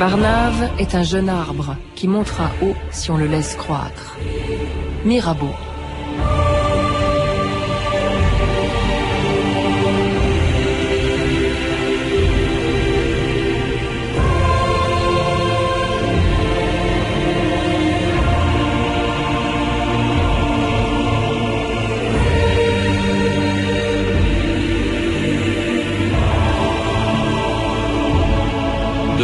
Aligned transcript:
Barnave 0.00 0.70
est 0.78 0.94
un 0.94 1.02
jeune 1.02 1.28
arbre 1.28 1.76
qui 1.94 2.08
montera 2.08 2.50
haut 2.62 2.74
si 2.90 3.10
on 3.10 3.18
le 3.18 3.26
laisse 3.26 3.54
croître. 3.54 4.16
Mirabeau. 5.04 5.52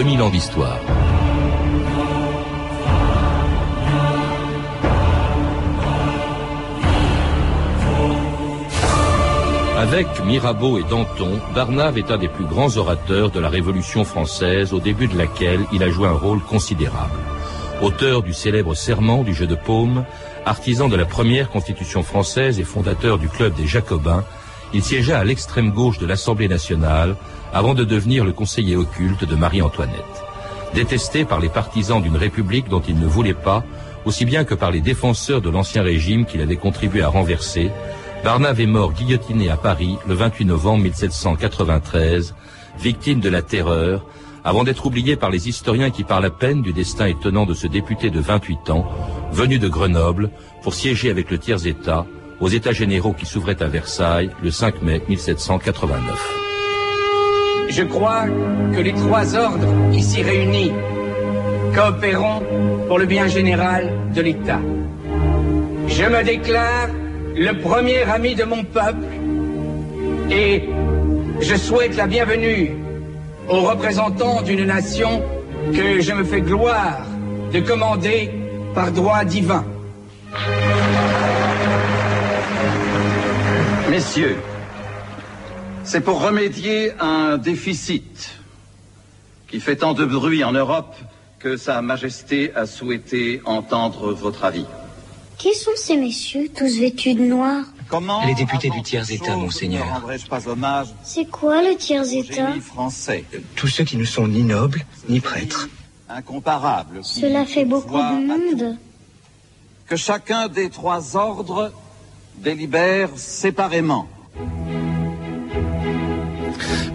2000 0.07 0.23
ans 0.23 0.31
d'histoire. 0.31 0.79
Avec 9.77 10.07
Mirabeau 10.25 10.79
et 10.79 10.85
Danton, 10.85 11.41
Barnave 11.57 11.99
est 11.99 12.13
un 12.13 12.19
des 12.19 12.29
plus 12.29 12.45
grands 12.45 12.77
orateurs 12.77 13.31
de 13.33 13.41
la 13.41 13.49
Révolution 13.49 14.05
française, 14.05 14.73
au 14.73 14.79
début 14.79 15.09
de 15.09 15.19
laquelle 15.19 15.67
il 15.73 15.83
a 15.83 15.91
joué 15.91 16.07
un 16.07 16.13
rôle 16.13 16.41
considérable. 16.41 17.19
Auteur 17.83 18.23
du 18.23 18.33
célèbre 18.33 18.75
serment 18.75 19.25
du 19.25 19.35
jeu 19.35 19.49
de 19.49 19.57
paume, 19.57 20.05
artisan 20.45 20.89
de 20.89 20.95
la 20.95 21.05
première 21.05 21.51
constitution 21.51 22.05
française 22.05 22.61
et 22.61 22.65
fondateur 22.65 23.19
du 23.19 23.29
club 23.29 23.55
des 23.55 23.67
Jacobins, 23.67 24.23
il 24.73 24.83
siégea 24.83 25.19
à 25.19 25.25
l'extrême 25.25 25.71
gauche 25.71 25.99
de 25.99 26.07
l'Assemblée 26.07 26.49
nationale 26.49 27.17
avant 27.53 27.75
de 27.75 27.85
devenir 27.85 28.25
le 28.25 28.33
conseiller 28.33 28.77
occulte 28.77 29.25
de 29.25 29.37
Marie-Antoinette. 29.37 30.25
Détesté 30.75 31.25
par 31.25 31.41
les 31.41 31.49
partisans 31.49 32.03
d'une 32.03 32.17
république 32.17 32.69
dont 32.69 32.83
il 32.87 32.99
ne 32.99 33.07
voulait 33.07 33.35
pas, 33.35 33.65
aussi 34.05 34.25
bien 34.25 34.45
que 34.45 34.55
par 34.55 34.71
les 34.71 34.81
défenseurs 34.81 35.41
de 35.41 35.51
l'ancien 35.51 35.83
régime 35.83 36.27
qu'il 36.27 36.41
avait 36.41 36.57
contribué 36.57 37.03
à 37.03 37.09
renverser, 37.09 37.71
Barnave 38.25 38.61
est 38.61 38.67
mort 38.67 38.93
guillotiné 38.93 39.51
à 39.51 39.57
Paris 39.57 39.97
le 40.07 40.15
28 40.15 40.45
novembre 40.47 40.83
1793, 40.83 42.35
victime 42.79 43.21
de 43.21 43.29
la 43.29 43.43
terreur, 43.43 44.05
avant 44.45 44.65
d'être 44.65 44.87
oublié 44.87 45.17
par 45.17 45.31
les 45.31 45.49
historiens 45.49 45.91
qui 45.91 46.05
parlent 46.05 46.25
à 46.25 46.31
peine 46.31 46.63
du 46.63 46.73
destin 46.73 47.07
étonnant 47.07 47.47
de 47.47 47.55
ce 47.55 47.67
député 47.67 48.11
de 48.11 48.21
28 48.21 48.71
ans, 48.71 48.87
venu 49.33 49.59
de 49.59 49.69
Grenoble, 49.69 50.31
pour 50.63 50.75
siéger 50.75 51.11
avec 51.11 51.31
le 51.31 51.39
tiers-État 51.39 52.07
aux 52.41 52.49
États 52.49 52.73
généraux 52.73 53.13
qui 53.13 53.27
s'ouvraient 53.27 53.63
à 53.63 53.67
Versailles 53.67 54.31
le 54.43 54.51
5 54.51 54.83
mai 54.83 55.03
1789. 55.09 56.03
Je 57.69 57.83
crois 57.83 58.25
que 58.75 58.81
les 58.81 58.93
trois 58.93 59.35
ordres 59.35 59.69
ici 59.93 60.23
réunis 60.23 60.73
coopéreront 61.75 62.43
pour 62.87 62.99
le 62.99 63.07
bien 63.07 63.27
général 63.27 63.93
de 64.15 64.23
l'État. 64.23 64.61
Je 65.89 66.05
me 66.05 66.23
déclare 66.23 66.89
le 67.35 67.53
premier 67.61 68.03
ami 68.03 68.35
de 68.35 68.45
mon 68.45 68.65
peuple 68.65 69.07
et 70.31 70.65
je 71.41 71.55
souhaite 71.55 71.97
la 71.97 72.07
bienvenue 72.07 72.77
aux 73.49 73.61
représentants 73.61 74.43
d'une 74.43 74.65
nation 74.65 75.23
que 75.75 76.01
je 76.01 76.13
me 76.13 76.25
fais 76.25 76.41
gloire 76.41 77.03
de 77.53 77.61
commander 77.61 78.31
par 78.75 78.91
droit 78.93 79.25
divin. 79.25 79.65
Messieurs, 83.97 84.37
c'est 85.83 86.03
pour 86.03 86.21
remédier 86.21 86.93
à 86.99 87.07
un 87.07 87.39
déficit 87.39 88.35
qui 89.49 89.59
fait 89.59 89.77
tant 89.77 89.95
de 89.95 90.05
bruit 90.05 90.45
en 90.45 90.53
Europe 90.53 90.95
que 91.39 91.57
Sa 91.57 91.81
Majesté 91.81 92.55
a 92.55 92.67
souhaité 92.67 93.41
entendre 93.47 94.13
votre 94.13 94.45
avis. 94.45 94.67
Qui 95.39 95.55
sont 95.55 95.71
ces 95.77 95.97
messieurs, 95.97 96.51
tous 96.55 96.79
vêtus 96.79 97.15
de 97.15 97.23
noir? 97.23 97.65
Comment 97.89 98.23
Les 98.27 98.35
députés 98.35 98.69
du 98.69 98.83
tiers-État, 98.83 99.35
monseigneur. 99.35 99.87
C'est 101.03 101.31
quoi 101.31 101.63
le 101.63 101.75
tiers-État 101.79 102.53
français? 102.61 103.25
Tous 103.55 103.69
ceux 103.69 103.85
qui 103.85 103.97
ne 103.97 104.05
sont 104.05 104.29
ni 104.29 104.43
nobles, 104.43 104.85
ni 105.09 105.21
prêtres. 105.21 105.71
Incomparable. 106.11 106.99
Cela 107.03 107.47
fait 107.47 107.65
beaucoup 107.65 107.97
de 107.97 108.27
monde. 108.27 108.77
Que 109.87 109.97
chacun 109.97 110.49
des 110.49 110.69
trois 110.69 111.17
ordres 111.17 111.73
délibère 112.39 113.11
séparément 113.17 114.09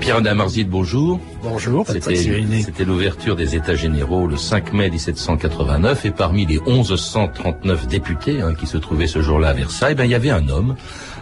Pierre 0.01 0.23
Damarzit, 0.23 0.63
bonjour. 0.63 1.19
Bonjour, 1.43 1.85
C'était 1.87 2.85
l'ouverture 2.85 3.35
des 3.35 3.55
États 3.55 3.75
généraux 3.75 4.25
le 4.25 4.35
5 4.35 4.73
mai 4.73 4.89
1789 4.89 6.05
et 6.05 6.11
parmi 6.11 6.47
les 6.47 6.59
1139 6.59 7.87
députés 7.87 8.41
hein, 8.41 8.55
qui 8.55 8.65
se 8.65 8.77
trouvaient 8.77 9.07
ce 9.07 9.21
jour-là 9.21 9.49
à 9.49 9.53
Versailles, 9.53 9.93
ben, 9.93 10.05
il 10.05 10.11
y 10.11 10.15
avait 10.15 10.31
un 10.31 10.49
homme, 10.49 10.75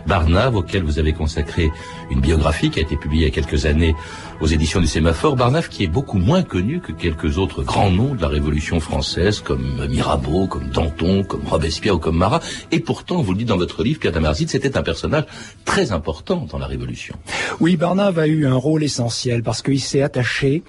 Barnave, 0.07 0.56
auquel 0.56 0.84
vous 0.84 0.97
avez 0.97 1.12
consacré 1.12 1.72
une 2.09 2.22
biographie 2.22 2.69
qui 2.69 2.79
a 2.79 2.81
été 2.81 2.95
publiée 2.95 3.23
il 3.23 3.29
y 3.29 3.31
a 3.31 3.34
quelques 3.34 3.66
années 3.66 3.95
aux 4.40 4.47
éditions 4.47 4.79
du 4.79 4.88
Sémaphore. 4.88 5.35
Barnave 5.35 5.67
qui 5.67 5.84
est 5.84 5.88
beaucoup 5.88 6.17
moins 6.17 6.41
connu 6.44 6.79
que 6.79 6.94
quelques 6.94 7.38
autres 7.38 7.63
grands 7.63 7.91
noms 7.91 8.16
de 8.16 8.22
la 8.22 8.29
Révolution 8.29 8.79
française, 8.79 9.41
comme 9.41 9.88
Mirabeau, 9.88 10.47
comme 10.47 10.69
Danton, 10.69 11.23
comme 11.23 11.46
Robespierre 11.46 11.96
ou 11.96 12.00
comme 12.00 12.17
Marat. 12.17 12.40
Et 12.72 12.79
pourtant, 12.79 13.22
vous 13.22 13.34
le 13.34 13.40
dites 13.40 13.50
dans 13.50 13.57
votre 13.57 13.84
livre, 13.84 14.00
Pierre 14.00 14.13
Damarzit, 14.13 14.47
c'était 14.47 14.78
un 14.78 14.84
personnage 14.84 15.25
très 15.66 15.91
important 15.91 16.47
dans 16.50 16.57
la 16.57 16.67
Révolution. 16.67 17.16
Oui, 17.59 17.75
Barnave 17.75 18.19
a 18.19 18.28
eu 18.28 18.46
un 18.46 18.56
rôle 18.56 18.69
essentiel 18.78 19.41
parce 19.41 19.62
qu'il 19.62 19.81
s'est 19.81 20.02
attaché 20.02 20.63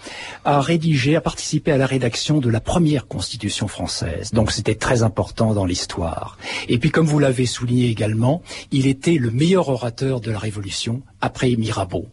à 0.44 0.60
rédiger, 0.60 1.16
à 1.16 1.20
participer 1.20 1.72
à 1.72 1.76
la 1.76 1.86
rédaction 1.86 2.38
de 2.38 2.48
la 2.48 2.60
première 2.60 3.06
Constitution 3.06 3.68
française. 3.68 4.30
Donc 4.32 4.50
c'était 4.52 4.74
très 4.74 5.02
important 5.02 5.52
dans 5.52 5.66
l'histoire. 5.66 6.38
Et 6.68 6.78
puis, 6.78 6.90
comme 6.90 7.06
vous 7.06 7.18
l'avez 7.18 7.46
souligné 7.46 7.88
également, 7.88 8.42
il 8.70 8.86
était 8.86 9.16
le 9.16 9.30
meilleur 9.30 9.68
orateur 9.68 10.20
de 10.20 10.30
la 10.30 10.38
Révolution 10.38 11.02
après 11.20 11.54
Mirabeau. 11.56 12.06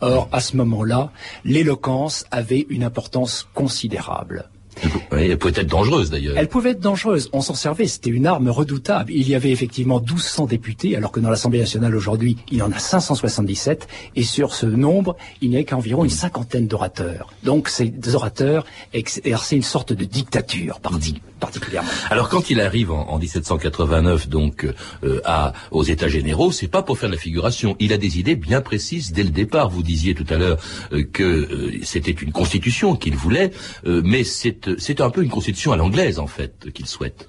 Or, 0.00 0.28
à 0.30 0.40
ce 0.40 0.56
moment-là, 0.56 1.10
l'éloquence 1.44 2.24
avait 2.30 2.66
une 2.68 2.84
importance 2.84 3.48
considérable. 3.54 4.48
elle 5.12 5.38
pouvait 5.38 5.60
être 5.60 5.68
dangereuse 5.68 6.10
d'ailleurs. 6.10 6.34
Elle 6.36 6.48
pouvait 6.48 6.70
être 6.70 6.80
dangereuse. 6.80 7.28
On 7.32 7.40
s'en 7.40 7.54
servait. 7.54 7.86
C'était 7.86 8.10
une 8.10 8.26
arme 8.26 8.48
redoutable. 8.48 9.12
Il 9.12 9.28
y 9.28 9.34
avait 9.34 9.50
effectivement 9.50 10.00
1200 10.00 10.46
députés, 10.46 10.96
alors 10.96 11.12
que 11.12 11.20
dans 11.20 11.30
l'Assemblée 11.30 11.60
nationale 11.60 11.94
aujourd'hui, 11.94 12.36
il 12.50 12.58
y 12.58 12.62
en 12.62 12.72
a 12.72 12.78
577. 12.78 13.88
Et 14.16 14.22
sur 14.22 14.54
ce 14.54 14.66
nombre, 14.66 15.16
il 15.40 15.50
n'y 15.50 15.56
a 15.56 15.64
qu'environ 15.64 16.04
une 16.04 16.10
cinquantaine 16.10 16.66
d'orateurs. 16.66 17.32
Donc 17.44 17.68
ces 17.68 17.92
orateurs 18.14 18.64
exerçaient 18.92 19.56
une 19.56 19.62
sorte 19.62 19.92
de 19.92 20.04
dictature 20.04 20.80
partie 20.80 21.20
particulièrement. 21.38 21.88
Alors 22.10 22.28
quand 22.28 22.50
il 22.50 22.60
arrive 22.60 22.90
en, 22.90 23.18
1789 23.18 24.28
donc 24.28 24.66
euh, 25.04 25.20
à 25.24 25.52
aux 25.70 25.84
États 25.84 26.08
généraux, 26.08 26.52
c'est 26.52 26.68
pas 26.68 26.82
pour 26.82 26.98
faire 26.98 27.08
de 27.08 27.14
la 27.14 27.20
figuration. 27.20 27.76
Il 27.78 27.92
a 27.92 27.96
des 27.96 28.18
idées 28.18 28.36
bien 28.36 28.60
précises 28.60 29.12
dès 29.12 29.22
le 29.22 29.30
départ. 29.30 29.68
Vous 29.70 29.82
disiez 29.82 30.14
tout 30.14 30.26
à 30.30 30.36
l'heure 30.36 30.58
euh, 30.92 31.04
que 31.04 31.22
euh, 31.22 31.78
c'était 31.82 32.10
une 32.10 32.32
constitution 32.32 32.96
qu'il 32.96 33.16
voulait, 33.16 33.50
mais 33.84 34.24
c'est 34.24 34.67
c'est 34.78 35.00
un 35.00 35.10
peu 35.10 35.22
une 35.22 35.30
constitution 35.30 35.72
à 35.72 35.76
l'anglaise 35.76 36.18
en 36.18 36.26
fait 36.26 36.72
qu'il 36.72 36.86
souhaite. 36.86 37.26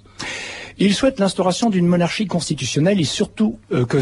Il 0.81 0.93
souhaite 0.93 1.19
l'instauration 1.19 1.69
d'une 1.69 1.85
monarchie 1.85 2.25
constitutionnelle 2.25 3.01
et 3.01 3.03
surtout 3.03 3.59
euh, 3.73 3.85
que 3.85 3.99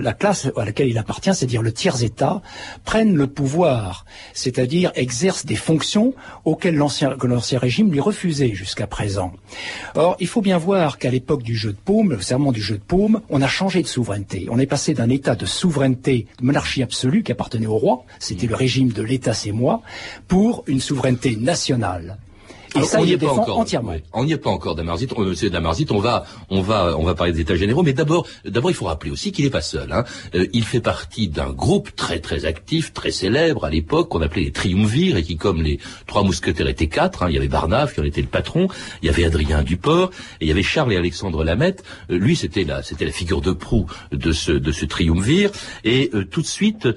la 0.00 0.12
classe 0.12 0.48
à 0.56 0.64
laquelle 0.64 0.88
il 0.88 0.98
appartient, 0.98 1.32
c'est-à-dire 1.32 1.62
le 1.62 1.70
tiers-État, 1.72 2.42
prenne 2.84 3.14
le 3.14 3.28
pouvoir, 3.28 4.04
c'est-à-dire 4.32 4.90
exerce 4.96 5.46
des 5.46 5.54
fonctions 5.54 6.14
auxquelles 6.44 6.74
l'ancien 6.74 7.16
régime 7.60 7.92
lui 7.92 8.00
refusait 8.00 8.54
jusqu'à 8.54 8.88
présent. 8.88 9.32
Or, 9.94 10.16
il 10.18 10.26
faut 10.26 10.40
bien 10.40 10.58
voir 10.58 10.98
qu'à 10.98 11.12
l'époque 11.12 11.44
du 11.44 11.54
jeu 11.54 11.70
de 11.70 11.78
paume, 11.78 12.10
le 12.10 12.20
serment 12.20 12.50
du 12.50 12.60
jeu 12.60 12.78
de 12.78 12.82
paume, 12.82 13.20
on 13.30 13.40
a 13.40 13.46
changé 13.46 13.80
de 13.82 13.86
souveraineté. 13.86 14.48
On 14.50 14.58
est 14.58 14.66
passé 14.66 14.94
d'un 14.94 15.10
état 15.10 15.36
de 15.36 15.46
souveraineté, 15.46 16.26
de 16.40 16.44
monarchie 16.44 16.82
absolue 16.82 17.22
qui 17.22 17.30
appartenait 17.30 17.66
au 17.66 17.78
roi, 17.78 18.04
c'était 18.18 18.48
le 18.48 18.56
régime 18.56 18.90
de 18.90 19.02
l'État 19.02 19.32
c'est 19.32 19.52
moi, 19.52 19.80
pour 20.26 20.64
une 20.66 20.80
souveraineté 20.80 21.36
nationale. 21.36 22.18
Et 22.76 22.84
ça, 22.84 23.00
on 23.00 23.04
n'y 23.04 23.12
est 23.12 23.18
pas 23.18 23.32
encore. 23.32 23.58
Entièrement. 23.58 23.94
On 24.12 24.24
n'y 24.24 24.32
est 24.32 24.38
pas 24.38 24.50
encore, 24.50 24.74
Damarzit. 24.74 25.08
On, 25.16 25.22
monsieur 25.22 25.50
Damarzit, 25.50 25.86
on 25.90 25.98
va, 25.98 26.24
on 26.50 26.60
va, 26.60 26.96
on 26.98 27.04
va 27.04 27.14
parler 27.14 27.32
des 27.32 27.40
États 27.40 27.56
généraux, 27.56 27.82
mais 27.82 27.92
d'abord, 27.92 28.26
d'abord, 28.44 28.70
il 28.70 28.74
faut 28.74 28.86
rappeler 28.86 29.10
aussi 29.10 29.32
qu'il 29.32 29.44
n'est 29.44 29.50
pas 29.50 29.60
seul. 29.60 29.92
Hein. 29.92 30.04
Euh, 30.34 30.46
il 30.52 30.64
fait 30.64 30.80
partie 30.80 31.28
d'un 31.28 31.50
groupe 31.50 31.94
très, 31.94 32.18
très 32.18 32.44
actif, 32.44 32.92
très 32.92 33.10
célèbre 33.10 33.64
à 33.64 33.70
l'époque, 33.70 34.08
qu'on 34.08 34.22
appelait 34.22 34.44
les 34.44 34.52
Triumvirs, 34.52 35.16
et 35.16 35.22
qui, 35.22 35.36
comme 35.36 35.62
les 35.62 35.78
trois 36.06 36.22
mousquetaires 36.22 36.68
étaient 36.68 36.88
quatre, 36.88 37.22
hein, 37.22 37.26
il 37.28 37.34
y 37.34 37.38
avait 37.38 37.48
Barnave 37.48 37.94
qui 37.94 38.00
en 38.00 38.04
était 38.04 38.22
le 38.22 38.28
patron, 38.28 38.68
il 39.02 39.06
y 39.06 39.08
avait 39.08 39.24
Adrien 39.24 39.62
Duport, 39.62 40.10
et 40.40 40.44
il 40.44 40.48
y 40.48 40.50
avait 40.50 40.62
Charles 40.62 40.92
et 40.92 40.96
Alexandre 40.96 41.44
Lamette. 41.44 41.84
Euh, 42.10 42.18
lui, 42.18 42.36
c'était 42.36 42.64
la, 42.64 42.82
c'était 42.82 43.04
la 43.04 43.12
figure 43.12 43.40
de 43.40 43.52
proue 43.52 43.86
de 44.12 44.32
ce, 44.32 44.52
de 44.52 44.72
ce 44.72 44.84
Triumvir. 44.84 45.50
Et 45.84 46.10
euh, 46.14 46.24
tout 46.24 46.42
de 46.42 46.46
suite, 46.46 46.88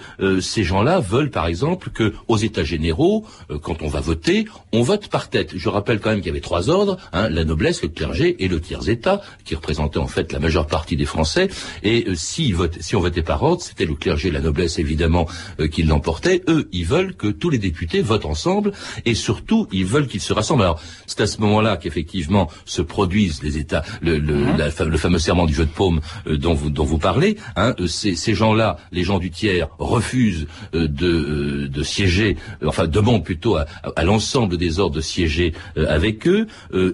ces 0.41 0.63
gens-là 0.63 0.99
veulent, 0.99 1.31
par 1.31 1.47
exemple, 1.47 1.89
que 1.89 2.13
aux 2.27 2.37
États 2.37 2.63
généraux, 2.63 3.25
quand 3.61 3.81
on 3.81 3.87
va 3.87 3.99
voter, 3.99 4.45
on 4.73 4.81
vote 4.81 5.07
par 5.07 5.29
tête 5.29 5.53
je 5.55 5.68
rappelle 5.69 5.99
quand 5.99 6.09
même 6.09 6.19
qu'il 6.19 6.27
y 6.27 6.31
avait 6.31 6.39
trois 6.41 6.69
ordres, 6.69 6.97
hein, 7.13 7.29
la 7.29 7.43
noblesse, 7.43 7.81
le 7.81 7.89
clergé 7.89 8.43
et 8.43 8.47
le 8.47 8.59
tiers-état, 8.59 9.21
qui 9.45 9.55
représentaient 9.55 9.99
en 9.99 10.07
fait 10.07 10.31
la 10.31 10.39
majeure 10.39 10.67
partie 10.67 10.95
des 10.95 11.05
Français. 11.05 11.49
Et 11.83 12.05
euh, 12.07 12.15
si, 12.15 12.53
si 12.79 12.95
on 12.95 12.99
votait 12.99 13.21
par 13.21 13.41
ordre, 13.43 13.61
c'était 13.61 13.85
le 13.85 13.95
clergé, 13.95 14.31
la 14.31 14.41
noblesse 14.41 14.79
évidemment, 14.79 15.27
euh, 15.59 15.67
qui 15.67 15.83
l'emportaient. 15.83 16.41
Eux, 16.47 16.67
ils 16.71 16.85
veulent 16.85 17.15
que 17.15 17.27
tous 17.27 17.49
les 17.49 17.57
députés 17.57 18.01
votent 18.01 18.25
ensemble, 18.25 18.71
et 19.05 19.15
surtout, 19.15 19.67
ils 19.71 19.85
veulent 19.85 20.07
qu'ils 20.07 20.21
se 20.21 20.33
rassemblent. 20.33 20.63
Alors, 20.63 20.81
c'est 21.05 21.21
à 21.21 21.27
ce 21.27 21.39
moment-là 21.41 21.77
qu'effectivement 21.77 22.49
se 22.65 22.81
produisent 22.81 23.41
les 23.43 23.57
États, 23.57 23.83
le, 24.01 24.17
le, 24.17 24.35
mmh. 24.35 24.83
le 24.85 24.97
fameux 24.97 25.19
serment 25.19 25.45
du 25.45 25.53
jeu 25.53 25.65
de 25.65 25.71
paume 25.71 26.01
euh, 26.27 26.37
dont, 26.37 26.53
vous, 26.53 26.69
dont 26.69 26.85
vous 26.85 26.97
parlez. 26.99 27.37
Hein, 27.55 27.75
ces, 27.87 28.15
ces 28.15 28.33
gens-là, 28.33 28.77
les 28.91 29.03
gens 29.03 29.19
du 29.19 29.31
tiers, 29.31 29.69
refusent 29.77 30.47
de, 30.73 31.67
de 31.67 31.83
siéger, 31.83 32.37
enfin 32.65 32.87
demandent 32.87 33.23
plutôt 33.23 33.55
à, 33.55 33.65
à 33.95 34.03
l'ensemble 34.03 34.57
des 34.57 34.79
ordres 34.79 34.95
de 34.95 35.01
siéger 35.01 35.48
avec 35.75 36.27
eux. 36.27 36.47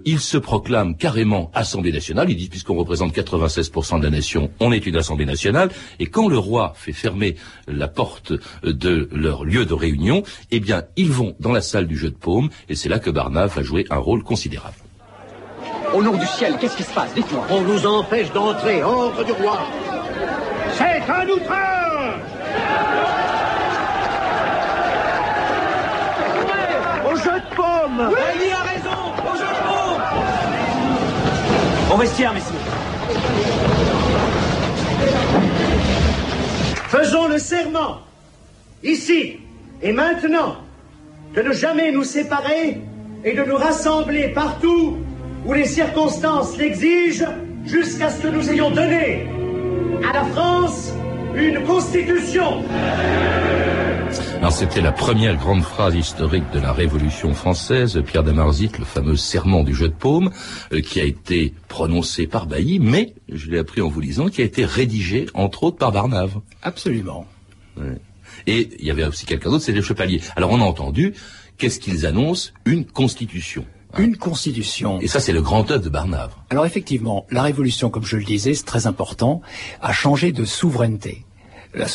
ils 0.05 0.19
se 0.19 0.37
proclament 0.37 0.95
carrément 0.95 1.51
Assemblée 1.53 1.91
nationale. 1.91 2.29
Ils 2.29 2.35
disent, 2.35 2.49
puisqu'on 2.49 2.75
représente 2.75 3.15
96% 3.15 3.99
de 3.99 4.03
la 4.03 4.09
nation, 4.09 4.49
on 4.59 4.71
est 4.71 4.85
une 4.85 4.95
Assemblée 4.95 5.25
nationale. 5.25 5.69
Et 5.99 6.07
quand 6.07 6.27
le 6.27 6.37
roi 6.37 6.73
fait 6.75 6.93
fermer 6.93 7.35
la 7.67 7.87
porte 7.87 8.33
de 8.63 9.09
leur 9.11 9.43
lieu 9.43 9.65
de 9.65 9.73
réunion, 9.73 10.23
eh 10.51 10.59
bien, 10.59 10.83
ils 10.95 11.11
vont 11.11 11.35
dans 11.39 11.51
la 11.51 11.61
salle 11.61 11.87
du 11.87 11.97
jeu 11.97 12.09
de 12.09 12.15
paume, 12.15 12.49
et 12.69 12.75
c'est 12.75 12.89
là 12.89 12.99
que 12.99 13.09
Barnave 13.09 13.55
va 13.55 13.63
jouer 13.63 13.85
un 13.89 13.97
rôle 13.97 14.23
considérable. 14.23 14.75
Au 15.93 16.03
nom 16.03 16.17
du 16.17 16.25
ciel, 16.25 16.57
qu'est-ce 16.59 16.77
qui 16.77 16.83
se 16.83 16.93
passe? 16.93 17.13
Dites-moi. 17.13 17.45
On 17.49 17.61
nous 17.61 17.85
empêche 17.85 18.31
d'entrer, 18.33 18.83
ordre 18.83 19.23
du 19.23 19.31
roi. 19.31 19.59
C'est 20.73 21.09
un 21.09 21.27
outrage 21.29 22.19
Au 27.09 27.15
jeu 27.15 27.41
Il 27.97 28.01
a 28.01 28.61
raison 28.63 28.89
Au 29.23 29.37
jeu 29.37 29.45
de 29.45 29.59
paume 29.63 30.03
Au 31.93 31.97
vestiaire, 31.97 32.33
messieurs. 32.33 32.55
Faisons 36.89 37.27
le 37.29 37.37
serment, 37.37 38.01
ici 38.83 39.37
et 39.81 39.93
maintenant, 39.93 40.57
de 41.35 41.41
ne 41.41 41.53
jamais 41.53 41.91
nous 41.91 42.03
séparer 42.03 42.81
et 43.23 43.33
de 43.33 43.43
nous 43.43 43.55
rassembler 43.55 44.29
partout 44.29 44.97
où 45.45 45.53
les 45.53 45.65
circonstances 45.65 46.57
l'exigent 46.57 47.27
jusqu'à 47.65 48.09
ce 48.09 48.23
que 48.23 48.27
nous 48.27 48.49
ayons 48.49 48.71
donné 48.71 49.27
à 50.09 50.13
la 50.13 50.25
France 50.25 50.91
une 51.33 51.63
constitution. 51.63 52.63
Alors 54.37 54.51
c'était 54.51 54.81
la 54.81 54.91
première 54.91 55.37
grande 55.37 55.63
phrase 55.63 55.95
historique 55.95 56.43
de 56.53 56.59
la 56.59 56.71
Révolution 56.71 57.33
française, 57.33 58.01
Pierre 58.05 58.23
Damarzit, 58.23 58.71
le 58.77 58.85
fameux 58.85 59.15
serment 59.15 59.63
du 59.63 59.73
jeu 59.73 59.89
de 59.89 59.93
paume, 59.93 60.29
euh, 60.71 60.81
qui 60.81 60.99
a 60.99 61.03
été 61.03 61.53
prononcé 61.67 62.27
par 62.27 62.45
Bailly, 62.45 62.79
mais, 62.79 63.15
je 63.27 63.49
l'ai 63.49 63.57
appris 63.57 63.81
en 63.81 63.89
vous 63.89 64.01
lisant, 64.01 64.27
qui 64.27 64.41
a 64.41 64.45
été 64.45 64.63
rédigé, 64.65 65.25
entre 65.33 65.63
autres, 65.63 65.77
par 65.77 65.91
Barnave. 65.91 66.39
Absolument. 66.61 67.25
Et 68.47 68.69
il 68.79 68.85
y 68.85 68.91
avait 68.91 69.05
aussi 69.05 69.25
quelqu'un 69.25 69.49
d'autre, 69.49 69.63
c'est 69.63 69.71
les 69.71 69.81
chevaliers. 69.81 70.21
Alors 70.35 70.51
on 70.51 70.61
a 70.61 70.65
entendu, 70.65 71.13
qu'est-ce 71.57 71.79
qu'ils 71.79 72.05
annoncent? 72.05 72.51
Une 72.65 72.85
constitution. 72.85 73.65
Une 73.97 74.17
constitution. 74.17 74.99
Et 74.99 75.07
ça, 75.07 75.19
c'est 75.19 75.31
le 75.31 75.41
grand 75.41 75.71
œuvre 75.71 75.83
de 75.83 75.89
Barnave. 75.89 76.35
Alors 76.49 76.65
effectivement, 76.65 77.25
la 77.31 77.41
Révolution, 77.41 77.89
comme 77.89 78.05
je 78.05 78.17
le 78.17 78.23
disais, 78.23 78.53
c'est 78.53 78.65
très 78.65 78.87
important, 78.87 79.41
a 79.81 79.93
changé 79.93 80.31
de 80.31 80.45
souveraineté. 80.45 81.24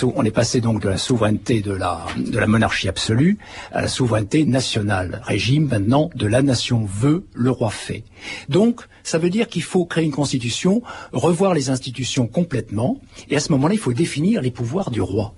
On 0.03 0.25
est 0.25 0.31
passé 0.31 0.61
donc 0.61 0.82
de 0.82 0.88
la 0.88 0.99
souveraineté 0.99 1.61
de 1.61 1.73
la, 1.73 2.06
de 2.17 2.38
la 2.38 2.47
monarchie 2.47 2.88
absolue 2.88 3.38
à 3.73 3.82
la 3.82 3.88
souveraineté 3.88 4.44
nationale. 4.44 5.21
Régime 5.25 5.69
maintenant 5.69 6.11
de 6.15 6.27
la 6.27 6.43
nation 6.43 6.85
veut, 6.85 7.27
le 7.35 7.50
roi 7.50 7.71
fait. 7.71 8.05
Donc, 8.49 8.82
ça 9.03 9.19
veut 9.19 9.31
dire 9.31 9.49
qu'il 9.49 9.62
faut 9.62 9.85
créer 9.85 10.05
une 10.05 10.11
constitution, 10.11 10.82
revoir 11.12 11.55
les 11.55 11.71
institutions 11.71 12.27
complètement, 12.27 13.00
et 13.29 13.37
à 13.37 13.41
ce 13.41 13.53
moment-là, 13.53 13.75
il 13.75 13.81
faut 13.81 13.93
définir 13.93 14.43
les 14.43 14.50
pouvoirs 14.50 14.91
du 14.91 15.00
roi. 15.00 15.35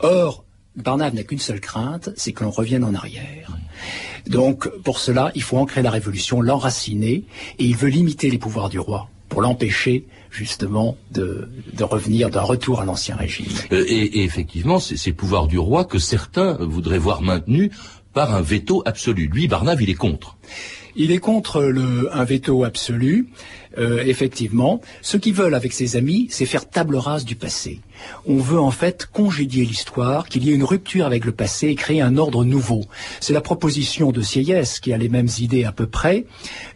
Or, 0.00 0.44
Barnave 0.76 1.14
n'a 1.14 1.24
qu'une 1.24 1.38
seule 1.38 1.60
crainte, 1.60 2.10
c'est 2.16 2.32
que 2.32 2.44
l'on 2.44 2.50
revienne 2.50 2.84
en 2.84 2.94
arrière. 2.94 3.56
Donc, 4.26 4.68
pour 4.82 4.98
cela, 4.98 5.30
il 5.34 5.42
faut 5.42 5.58
ancrer 5.58 5.82
la 5.82 5.90
révolution, 5.90 6.40
l'enraciner, 6.40 7.24
et 7.58 7.64
il 7.64 7.76
veut 7.76 7.88
limiter 7.88 8.30
les 8.30 8.38
pouvoirs 8.38 8.70
du 8.70 8.78
roi 8.78 9.08
pour 9.28 9.42
l'empêcher 9.42 10.06
justement 10.34 10.96
de, 11.12 11.48
revenir 11.80 12.28
d'un 12.28 12.42
retour 12.42 12.80
à 12.80 12.84
l'ancien 12.84 13.16
régime. 13.16 13.46
Euh, 13.72 13.84
et, 13.86 14.24
effectivement, 14.24 14.80
c'est 14.80 14.96
ces 14.96 15.12
pouvoirs 15.12 15.46
du 15.46 15.58
roi 15.58 15.84
que 15.84 15.98
certains 15.98 16.54
voudraient 16.60 16.98
voir 16.98 17.22
maintenus 17.22 17.70
par 18.12 18.34
un 18.34 18.42
veto 18.42 18.82
absolu. 18.84 19.26
Lui, 19.32 19.48
Barnave, 19.48 19.82
il 19.82 19.90
est 19.90 19.94
contre. 19.94 20.36
Il 20.96 21.10
est 21.10 21.18
contre 21.18 21.62
le, 21.62 22.08
un 22.12 22.24
veto 22.24 22.64
absolu, 22.64 23.28
euh, 23.78 24.02
effectivement. 24.04 24.80
Ce 25.02 25.16
qu'ils 25.16 25.34
veulent 25.34 25.54
avec 25.54 25.72
ses 25.72 25.96
amis, 25.96 26.28
c'est 26.30 26.46
faire 26.46 26.68
table 26.68 26.96
rase 26.96 27.24
du 27.24 27.34
passé. 27.34 27.80
On 28.26 28.36
veut 28.36 28.60
en 28.60 28.70
fait 28.70 29.06
congédier 29.12 29.64
l'histoire, 29.64 30.28
qu'il 30.28 30.44
y 30.44 30.50
ait 30.50 30.54
une 30.54 30.64
rupture 30.64 31.06
avec 31.06 31.24
le 31.24 31.32
passé 31.32 31.68
et 31.68 31.74
créer 31.74 32.00
un 32.00 32.16
ordre 32.16 32.44
nouveau. 32.44 32.84
C'est 33.20 33.32
la 33.32 33.40
proposition 33.40 34.12
de 34.12 34.22
Sieyès 34.22 34.80
qui 34.80 34.92
a 34.92 34.96
les 34.96 35.08
mêmes 35.08 35.28
idées 35.38 35.64
à 35.64 35.72
peu 35.72 35.86
près, 35.86 36.26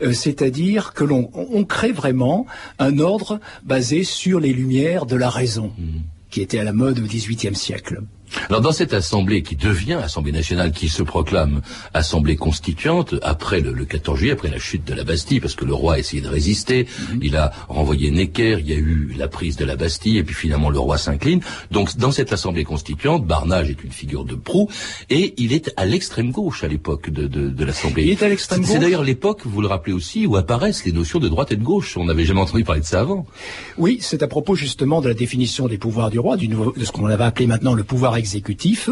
euh, 0.03 0.13
c'est-à-dire 0.13 0.93
que 0.93 1.05
l'on 1.05 1.31
on 1.35 1.65
crée 1.65 1.93
vraiment 1.93 2.47
un 2.79 2.99
ordre 2.99 3.41
basé 3.65 4.05
sur 4.05 4.41
les 4.41 4.53
lumières 4.53 5.07
de 5.07 5.17
la 5.17 5.31
raison, 5.31 5.73
mmh. 5.79 5.83
qui 6.31 6.41
était 6.41 6.59
à 6.59 6.65
la 6.65 6.73
mode 6.73 6.99
au 6.99 7.03
XVIIIe 7.03 7.57
siècle. 7.57 8.03
Alors 8.49 8.61
dans 8.61 8.73
cette 8.73 8.95
assemblée 8.95 9.43
qui 9.43 9.57
devient 9.57 9.99
Assemblée 10.03 10.33
nationale, 10.33 10.73
qui 10.73 10.89
se 10.89 11.03
proclame 11.03 11.61
Assemblée 11.95 12.37
constituante, 12.37 13.15
après 13.23 13.61
le, 13.61 13.85
14 13.85 14.19
juillet, 14.19 14.33
après 14.33 14.51
la 14.51 14.59
chute 14.59 14.85
de 14.85 14.95
la 14.95 15.05
Bastille, 15.05 15.41
parce 15.41 15.55
que 15.55 15.65
le 15.65 15.75
roi 15.75 15.95
a 15.95 15.99
essayé 15.99 16.23
de 16.23 16.29
résister, 16.29 16.87
mhm. 17.13 17.21
il 17.23 17.37
a 17.37 17.53
renvoyé 17.69 18.11
Necker, 18.11 18.59
il 18.61 18.69
y 18.69 18.73
a 18.73 18.77
eu 18.77 19.15
la 19.17 19.29
prise 19.29 19.57
de 19.57 19.65
la 19.65 19.77
Bastille, 19.77 20.19
et 20.19 20.25
puis 20.25 20.35
finalement 20.35 20.71
le 20.71 20.79
roi 20.79 20.99
s'incline. 20.99 21.41
Donc 21.71 21.97
dans 21.97 22.11
cette 22.11 22.33
Assemblée 22.33 22.65
constituante, 22.65 23.27
Barnage 23.27 23.71
est 23.71 23.83
une 23.83 23.93
figure 23.93 24.25
de 24.25 24.35
proue, 24.35 24.69
et 25.11 25.35
il 25.37 25.53
est 25.53 25.73
à 25.77 25.87
l'extrême 25.87 26.31
gauche 26.31 26.65
à 26.65 26.69
l'époque 26.69 27.11
de, 27.11 27.27
de, 27.27 27.65
l'Assemblée. 27.65 28.05
Il 28.05 28.11
est 28.11 28.23
à 28.23 28.29
l'extrême 28.29 28.61
gauche. 28.61 28.71
C'est 28.71 28.79
d'ailleurs 28.79 29.03
l'époque, 29.03 29.43
vous 29.45 29.61
le 29.61 29.69
rappelez 29.69 29.93
aussi, 29.93 30.27
où 30.27 30.37
apparaissent 30.37 30.85
les 30.85 30.93
notions 30.93 31.19
de 31.19 31.29
droite 31.29 31.53
et 31.53 31.57
de 31.57 31.65
gauche. 31.65 31.97
On 31.97 32.05
n'avait 32.05 32.25
jamais 32.25 32.41
entendu 32.41 32.65
parler 32.65 32.81
de 32.81 32.87
ça 32.87 33.01
avant. 33.01 33.27
Oui, 33.77 33.99
c'est 34.01 34.23
à 34.23 34.29
propos 34.29 34.55
justement 34.55 35.01
de 35.01 35.09
la 35.09 35.15
définition 35.15 35.69
des 35.69 35.79
pouvoirs 35.79 36.11
du 36.11 36.19
roi, 36.19 36.37
du 36.37 36.49
nouveau, 36.49 36.73
de 36.77 36.85
ce 36.85 36.93
qu'on 36.93 37.07
avait 37.07 37.25
appelé 37.25 37.47
maintenant 37.47 37.75
le 37.75 37.85
pouvoir 37.85 38.18
exécutif 38.19 38.91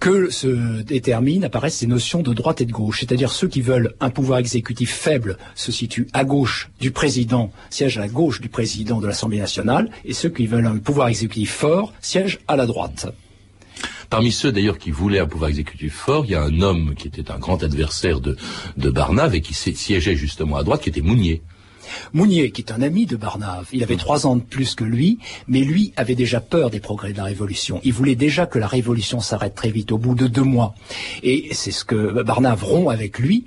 que 0.00 0.30
se 0.30 0.82
déterminent, 0.82 1.46
apparaissent 1.46 1.78
ces 1.78 1.86
notions 1.86 2.22
de 2.22 2.34
droite 2.34 2.60
et 2.60 2.66
de 2.66 2.72
gauche. 2.72 3.00
C'est-à-dire 3.00 3.30
ceux 3.30 3.48
qui 3.48 3.60
veulent 3.60 3.94
un 4.00 4.10
pouvoir 4.10 4.38
exécutif 4.38 4.92
faible 4.92 5.38
se 5.54 5.72
situent 5.72 6.08
à 6.12 6.24
gauche 6.24 6.70
du 6.80 6.90
président, 6.90 7.50
siègent 7.70 7.98
à 7.98 8.02
la 8.02 8.08
gauche 8.08 8.40
du 8.40 8.48
président 8.48 9.00
de 9.00 9.06
l'Assemblée 9.06 9.38
nationale, 9.38 9.90
et 10.04 10.12
ceux 10.12 10.28
qui 10.28 10.46
veulent 10.46 10.66
un 10.66 10.78
pouvoir 10.78 11.08
exécutif 11.08 11.52
fort 11.52 11.92
siègent 12.00 12.40
à 12.48 12.56
la 12.56 12.66
droite. 12.66 13.06
Parmi 14.10 14.30
ceux 14.30 14.52
d'ailleurs 14.52 14.78
qui 14.78 14.90
voulaient 14.90 15.18
un 15.18 15.26
pouvoir 15.26 15.50
exécutif 15.50 15.94
fort, 15.94 16.24
il 16.26 16.32
y 16.32 16.34
a 16.34 16.42
un 16.42 16.60
homme 16.60 16.94
qui 16.94 17.08
était 17.08 17.30
un 17.30 17.38
grand 17.38 17.62
adversaire 17.62 18.20
de, 18.20 18.36
de 18.76 18.90
Barnave 18.90 19.34
et 19.34 19.40
qui 19.40 19.54
siégeait 19.54 20.16
justement 20.16 20.56
à 20.56 20.62
droite, 20.62 20.82
qui 20.82 20.90
était 20.90 21.00
Mounier. 21.00 21.42
Mounier, 22.12 22.50
qui 22.50 22.62
est 22.62 22.72
un 22.72 22.82
ami 22.82 23.06
de 23.06 23.16
Barnave, 23.16 23.68
il 23.72 23.82
avait 23.82 23.96
trois 23.96 24.26
ans 24.26 24.36
de 24.36 24.42
plus 24.42 24.74
que 24.74 24.84
lui, 24.84 25.18
mais 25.48 25.60
lui 25.60 25.92
avait 25.96 26.14
déjà 26.14 26.40
peur 26.40 26.70
des 26.70 26.80
progrès 26.80 27.12
de 27.12 27.18
la 27.18 27.24
Révolution. 27.24 27.80
Il 27.84 27.92
voulait 27.92 28.16
déjà 28.16 28.46
que 28.46 28.58
la 28.58 28.66
Révolution 28.66 29.20
s'arrête 29.20 29.54
très 29.54 29.70
vite, 29.70 29.92
au 29.92 29.98
bout 29.98 30.14
de 30.14 30.26
deux 30.26 30.42
mois. 30.42 30.74
Et 31.22 31.48
c'est 31.52 31.70
ce 31.70 31.84
que 31.84 32.22
Barnave 32.22 32.64
rompt 32.64 32.90
avec 32.90 33.18
lui, 33.18 33.44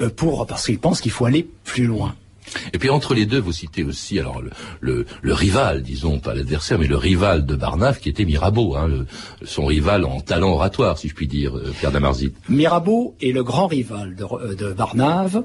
euh, 0.00 0.10
pour, 0.10 0.46
parce 0.46 0.66
qu'il 0.66 0.78
pense 0.78 1.00
qu'il 1.00 1.12
faut 1.12 1.24
aller 1.24 1.48
plus 1.64 1.86
loin. 1.86 2.14
Et 2.72 2.78
puis 2.78 2.90
entre 2.90 3.14
les 3.14 3.26
deux, 3.26 3.38
vous 3.38 3.52
citez 3.52 3.84
aussi 3.84 4.18
alors 4.18 4.42
le, 4.80 5.06
rival, 5.24 5.82
disons 5.82 6.18
pas 6.18 6.34
l'adversaire, 6.34 6.78
mais 6.78 6.86
le 6.86 6.96
rival 6.96 7.46
de 7.46 7.54
Barnave 7.56 8.00
qui 8.00 8.08
était 8.08 8.24
Mirabeau, 8.24 8.76
hein, 8.76 8.88
son 9.44 9.66
rival 9.66 10.04
en 10.04 10.20
talent 10.20 10.52
oratoire, 10.52 10.98
si 10.98 11.08
je 11.08 11.14
puis 11.14 11.26
dire, 11.26 11.56
euh, 11.56 11.72
Pierre 11.78 11.92
Damarzit. 11.92 12.32
Mirabeau 12.48 13.14
est 13.20 13.32
le 13.32 13.42
grand 13.42 13.66
rival 13.66 14.14
de, 14.14 14.24
euh, 14.24 14.74
Barnave, 14.74 15.44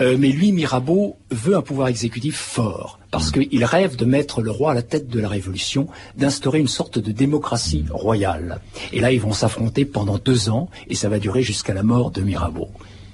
euh, 0.00 0.16
mais 0.18 0.28
lui, 0.28 0.52
Mirabeau, 0.52 1.16
veut 1.30 1.56
un 1.56 1.62
pouvoir 1.62 1.88
exécutif 1.88 2.36
fort 2.36 2.98
parce 3.10 3.34
mm. 3.34 3.46
qu'il 3.46 3.64
rêve 3.64 3.96
de 3.96 4.04
mettre 4.04 4.42
le 4.42 4.50
roi 4.50 4.72
à 4.72 4.74
la 4.74 4.82
tête 4.82 5.08
de 5.08 5.20
la 5.20 5.28
Révolution, 5.28 5.88
d'instaurer 6.16 6.58
une 6.58 6.68
sorte 6.68 6.98
de 6.98 7.12
démocratie 7.12 7.84
royale. 7.90 8.60
Et 8.92 9.00
là, 9.00 9.12
ils 9.12 9.20
vont 9.20 9.32
s'affronter 9.32 9.84
pendant 9.84 10.18
deux 10.18 10.50
ans, 10.50 10.68
et 10.88 10.94
ça 10.94 11.08
va 11.08 11.18
durer 11.18 11.42
jusqu'à 11.42 11.74
la 11.74 11.82
mort 11.82 12.10
de 12.10 12.22
Mirabeau. 12.22 12.68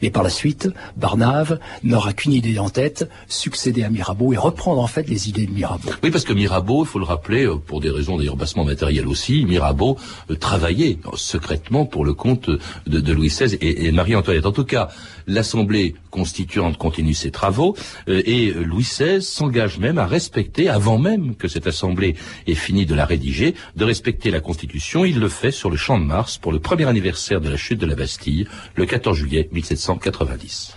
Et 0.04 0.10
par 0.10 0.22
la 0.22 0.28
suite, 0.28 0.68
Barnave 0.98 1.58
n'aura 1.82 2.12
qu'une 2.12 2.34
idée 2.34 2.58
en 2.58 2.68
tête, 2.68 3.08
succéder 3.26 3.84
à 3.84 3.88
Mirabeau 3.88 4.34
et 4.34 4.36
reprendre 4.36 4.82
en 4.82 4.86
fait 4.86 5.08
les 5.08 5.30
idées 5.30 5.46
de 5.46 5.50
Mirabeau. 5.50 5.88
Oui, 6.02 6.10
parce 6.10 6.24
que 6.24 6.34
Mirabeau, 6.34 6.84
il 6.84 6.86
faut 6.86 6.98
le 6.98 7.06
rappeler, 7.06 7.46
euh, 7.46 7.56
pour 7.56 7.80
des 7.80 7.88
raisons 7.88 8.18
d'ailleurs 8.18 8.36
bassement 8.36 8.66
matérielles 8.66 9.08
aussi, 9.08 9.46
Mirabeau 9.46 9.96
euh, 10.30 10.36
travaillait 10.36 10.98
secrètement 11.14 11.86
pour 11.86 12.04
le 12.04 12.12
compte 12.12 12.50
de, 12.86 13.12
Louis 13.14 13.28
XVI 13.28 13.56
et, 13.62 13.90
Marie-Antoinette. 13.92 14.44
En 14.44 14.52
tout 14.52 14.66
cas, 14.66 14.90
l'Assemblée 15.26 15.94
constituante 16.10 16.76
continue 16.76 17.14
ses 17.14 17.30
travaux 17.30 17.74
euh, 18.10 18.20
et 18.26 18.50
Louis 18.50 18.82
XVI 18.82 19.22
s'engage 19.22 19.78
même 19.78 19.96
à 19.96 20.06
respecter, 20.06 20.68
avant 20.68 20.98
même 20.98 21.34
que 21.34 21.48
cette 21.48 21.66
Assemblée 21.66 22.14
ait 22.46 22.54
fini 22.54 22.84
de 22.84 22.94
la 22.94 23.06
rédiger, 23.06 23.54
de 23.74 23.84
respecter 23.86 24.30
la 24.30 24.40
Constitution. 24.40 25.06
Il 25.06 25.18
le 25.18 25.30
fait 25.30 25.50
sur 25.50 25.70
le 25.70 25.78
Champ 25.78 25.98
de 25.98 26.04
Mars 26.04 26.36
pour 26.36 26.52
le 26.52 26.58
premier 26.58 26.84
anniversaire 26.84 27.40
de 27.40 27.48
la 27.48 27.56
chute 27.56 27.80
de 27.80 27.86
la 27.86 27.94
Bastille, 27.94 28.46
le 28.76 28.84
14 28.84 29.16
juillet 29.16 29.48
1700. 29.50 29.93
1990. 29.94 30.76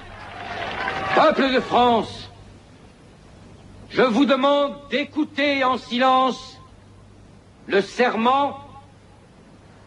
Peuple 1.16 1.54
de 1.54 1.60
France, 1.60 2.30
je 3.90 4.02
vous 4.02 4.26
demande 4.26 4.76
d'écouter 4.90 5.64
en 5.64 5.78
silence 5.78 6.60
le 7.68 7.82
serment 7.82 8.60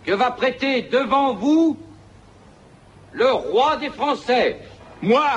que 0.05 0.13
va 0.13 0.31
prêter 0.31 0.83
devant 0.83 1.35
vous 1.35 1.79
le 3.13 3.31
roi 3.31 3.77
des 3.77 3.91
Français. 3.91 4.59
Moi, 5.03 5.31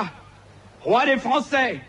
roi 0.82 1.06
des 1.06 1.16
Français, 1.16 1.80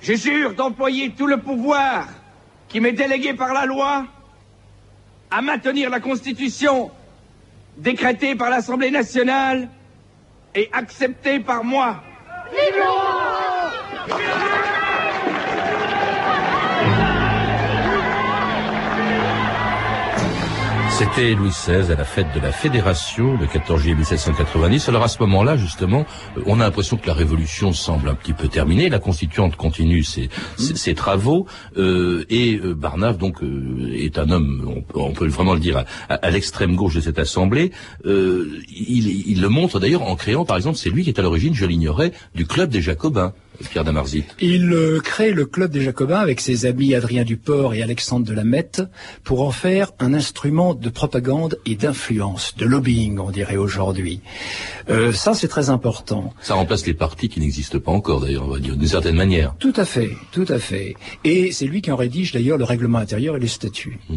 je 0.00 0.14
jure 0.14 0.54
d'employer 0.54 1.10
tout 1.10 1.26
le 1.26 1.38
pouvoir 1.38 2.08
qui 2.68 2.80
m'est 2.80 2.92
délégué 2.92 3.34
par 3.34 3.52
la 3.52 3.66
loi 3.66 4.06
à 5.30 5.42
maintenir 5.42 5.90
la 5.90 6.00
Constitution 6.00 6.90
décrétée 7.76 8.34
par 8.34 8.50
l'Assemblée 8.50 8.90
nationale 8.90 9.68
et 10.54 10.68
acceptée 10.72 11.40
par 11.40 11.64
moi. 11.64 12.02
C'était 21.02 21.34
Louis 21.34 21.48
XVI 21.48 21.90
à 21.90 21.96
la 21.96 22.04
fête 22.04 22.28
de 22.32 22.38
la 22.38 22.52
Fédération 22.52 23.36
le 23.36 23.48
14 23.48 23.80
juillet 23.80 23.96
1790. 23.96 24.88
Alors 24.88 25.02
à 25.02 25.08
ce 25.08 25.18
moment-là, 25.22 25.56
justement, 25.56 26.06
euh, 26.36 26.42
on 26.46 26.60
a 26.60 26.62
l'impression 26.62 26.96
que 26.96 27.08
la 27.08 27.12
Révolution 27.12 27.72
semble 27.72 28.08
un 28.08 28.14
petit 28.14 28.32
peu 28.32 28.46
terminée. 28.46 28.88
La 28.88 29.00
Constituante 29.00 29.56
continue 29.56 30.04
ses, 30.04 30.28
travaux 30.94 31.46
euh, 31.76 32.24
et 32.30 32.54
euh, 32.54 32.74
Barnave 32.74 33.18
donc 33.18 33.42
euh, 33.42 33.92
est 33.92 34.16
un 34.16 34.30
homme, 34.30 34.84
on, 34.94 35.10
peut 35.10 35.26
vraiment 35.26 35.54
le 35.54 35.60
dire, 35.60 35.84
à, 36.08 36.30
l'extrême 36.30 36.76
gauche 36.76 36.94
de 36.94 37.00
cette 37.00 37.18
Assemblée. 37.18 37.72
Il, 38.04 39.40
le 39.40 39.48
montre 39.48 39.80
d'ailleurs 39.80 40.02
en 40.02 40.14
créant, 40.14 40.44
par 40.44 40.56
exemple, 40.56 40.78
c'est 40.78 40.90
lui 40.90 41.02
qui 41.02 41.10
est 41.10 41.18
à 41.18 41.22
l'origine, 41.22 41.52
je 41.52 41.66
l'ignorais, 41.66 42.12
du 42.36 42.46
club 42.46 42.70
des 42.70 42.80
Jacobins. 42.80 43.32
Pierre 43.68 43.84
Damarzit. 43.84 44.24
Il 44.40 44.72
euh, 44.72 45.00
crée 45.00 45.32
le 45.32 45.46
club 45.46 45.70
des 45.70 45.82
Jacobins 45.82 46.18
avec 46.18 46.40
ses 46.40 46.66
amis 46.66 46.94
Adrien 46.94 47.24
Duport 47.24 47.74
et 47.74 47.82
Alexandre 47.82 48.26
de 48.26 48.32
la 48.32 48.44
Mette 48.44 48.82
pour 49.24 49.42
en 49.42 49.50
faire 49.50 49.92
un 49.98 50.14
instrument 50.14 50.74
de 50.74 50.88
propagande 50.88 51.58
et 51.66 51.76
d'influence, 51.76 52.54
de 52.56 52.66
lobbying, 52.66 53.18
on 53.18 53.30
dirait 53.30 53.56
aujourd'hui. 53.56 54.20
Euh, 54.88 55.12
ça, 55.12 55.34
c'est 55.34 55.48
très 55.48 55.70
important. 55.70 56.32
Ça 56.42 56.54
remplace 56.54 56.86
les 56.86 56.94
partis 56.94 57.28
qui 57.28 57.40
n'existent 57.40 57.78
pas 57.78 57.92
encore, 57.92 58.20
d'ailleurs, 58.20 58.44
on 58.46 58.52
va 58.52 58.58
dire, 58.58 58.76
d'une 58.76 58.88
certaine 58.88 59.16
manière. 59.16 59.54
Tout 59.58 59.74
à 59.76 59.84
fait, 59.84 60.10
tout 60.32 60.46
à 60.48 60.58
fait. 60.58 60.94
Et 61.24 61.52
c'est 61.52 61.66
lui 61.66 61.82
qui 61.82 61.90
en 61.90 61.96
rédige 61.96 62.32
d'ailleurs 62.32 62.58
le 62.58 62.64
règlement 62.64 62.98
intérieur 62.98 63.36
et 63.36 63.40
les 63.40 63.48
statuts. 63.48 63.98
Mmh. 64.08 64.16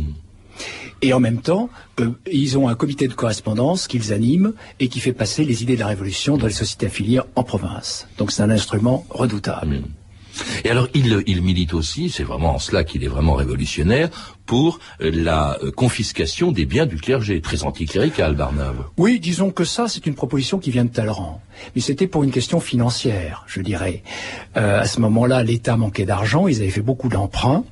Et 1.01 1.13
en 1.13 1.19
même 1.19 1.41
temps, 1.41 1.69
euh, 1.99 2.11
ils 2.31 2.57
ont 2.57 2.67
un 2.67 2.75
comité 2.75 3.07
de 3.07 3.13
correspondance 3.13 3.87
qu'ils 3.87 4.13
animent 4.13 4.53
et 4.79 4.87
qui 4.87 4.99
fait 4.99 5.13
passer 5.13 5.43
les 5.43 5.61
idées 5.63 5.75
de 5.75 5.81
la 5.81 5.87
révolution 5.87 6.37
dans 6.37 6.47
les 6.47 6.53
sociétés 6.53 6.87
affiliées 6.87 7.21
en 7.35 7.43
province. 7.43 8.07
Donc 8.17 8.31
c'est 8.31 8.43
un 8.43 8.49
instrument 8.49 9.05
redoutable. 9.09 9.77
Mmh. 9.77 10.04
Et 10.63 10.69
alors, 10.69 10.87
il, 10.93 11.23
il 11.27 11.41
milite 11.41 11.73
aussi, 11.73 12.09
c'est 12.09 12.23
vraiment 12.23 12.55
en 12.55 12.59
cela 12.59 12.83
qu'il 12.83 13.03
est 13.03 13.07
vraiment 13.07 13.33
révolutionnaire, 13.33 14.09
pour 14.45 14.79
la 14.99 15.57
confiscation 15.75 16.51
des 16.51 16.65
biens 16.65 16.85
du 16.85 16.97
clergé, 16.97 17.41
très 17.41 17.63
anticlérical, 17.63 18.35
Barnave. 18.35 18.85
Oui, 18.97 19.19
disons 19.19 19.51
que 19.51 19.63
ça, 19.63 19.87
c'est 19.87 20.05
une 20.05 20.13
proposition 20.13 20.59
qui 20.59 20.71
vient 20.71 20.85
de 20.85 20.89
Talleyrand. 20.89 21.41
Mais 21.75 21.81
c'était 21.81 22.07
pour 22.07 22.23
une 22.23 22.31
question 22.31 22.59
financière, 22.59 23.43
je 23.47 23.61
dirais. 23.61 24.03
Euh, 24.57 24.81
à 24.81 24.85
ce 24.85 24.99
moment-là, 25.01 25.43
l'État 25.43 25.77
manquait 25.77 26.05
d'argent, 26.05 26.47
ils 26.47 26.61
avaient 26.61 26.69
fait 26.69 26.81
beaucoup 26.81 27.09
d'emprunts, 27.09 27.63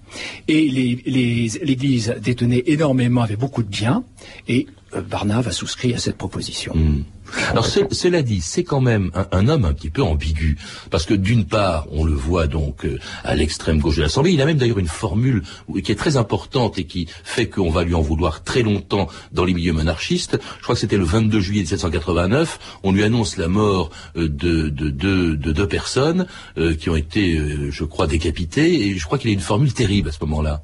et 0.47 0.67
l'Église 0.67 1.59
les, 1.59 2.15
les, 2.15 2.19
détenait 2.19 2.63
énormément, 2.67 3.21
avait 3.21 3.35
beaucoup 3.35 3.63
de 3.63 3.69
biens, 3.69 4.03
et 4.47 4.67
euh, 4.95 5.01
Barnave 5.01 5.47
a 5.47 5.51
souscrit 5.51 5.93
à 5.93 5.97
cette 5.97 6.17
proposition. 6.17 6.73
Mmh. 6.75 7.03
Alors 7.49 7.65
cela 7.65 8.21
dit, 8.21 8.41
c'est 8.41 8.63
quand 8.63 8.81
même 8.81 9.11
un, 9.31 9.47
homme 9.47 9.65
un 9.65 9.73
petit 9.73 9.89
peu 9.89 10.03
ambigu, 10.03 10.57
parce 10.89 11.05
que 11.05 11.13
d'une 11.13 11.45
part, 11.45 11.87
on 11.91 12.03
le 12.03 12.13
voit 12.13 12.47
donc 12.47 12.85
euh, 12.85 12.99
à 13.23 13.35
l'extrême 13.35 13.79
gauche 13.79 13.97
de 13.97 14.01
l'Assemblée, 14.01 14.31
il 14.31 14.41
a 14.41 14.45
même 14.45 14.57
d'ailleurs 14.57 14.79
une 14.79 14.87
formule 14.87 15.43
qui 15.83 15.91
est 15.91 15.95
très 15.95 16.17
importante 16.17 16.77
et 16.77 16.85
qui 16.85 17.07
fait 17.23 17.47
qu'on 17.47 17.69
va 17.69 17.83
lui 17.83 17.95
en 17.95 18.01
vouloir 18.01 18.43
très 18.43 18.61
longtemps 18.61 19.07
dans 19.31 19.45
les 19.45 19.53
milieux 19.53 19.73
monarchistes. 19.73 20.39
Je 20.57 20.63
crois 20.63 20.75
que 20.75 20.81
c'était 20.81 20.97
le 20.97 21.05
22 21.05 21.39
juillet 21.39 21.61
1789, 21.61 22.79
on 22.83 22.91
lui 22.91 23.03
annonce 23.03 23.37
la 23.37 23.47
mort 23.47 23.89
euh, 24.15 24.27
de, 24.27 24.69
de, 24.69 24.89
de, 24.89 25.35
de 25.35 25.51
deux 25.51 25.67
personnes 25.67 26.27
euh, 26.57 26.75
qui 26.75 26.89
ont 26.89 26.95
été, 26.95 27.39
je 27.69 27.83
crois, 27.83 28.07
décapitées, 28.07 28.87
et 28.87 28.97
je 28.97 29.05
crois 29.05 29.17
qu'il 29.17 29.29
a 29.29 29.33
une 29.33 29.39
formule 29.39 29.73
terrible 29.73 30.09
à 30.09 30.11
ce 30.11 30.19
moment-là. 30.21 30.63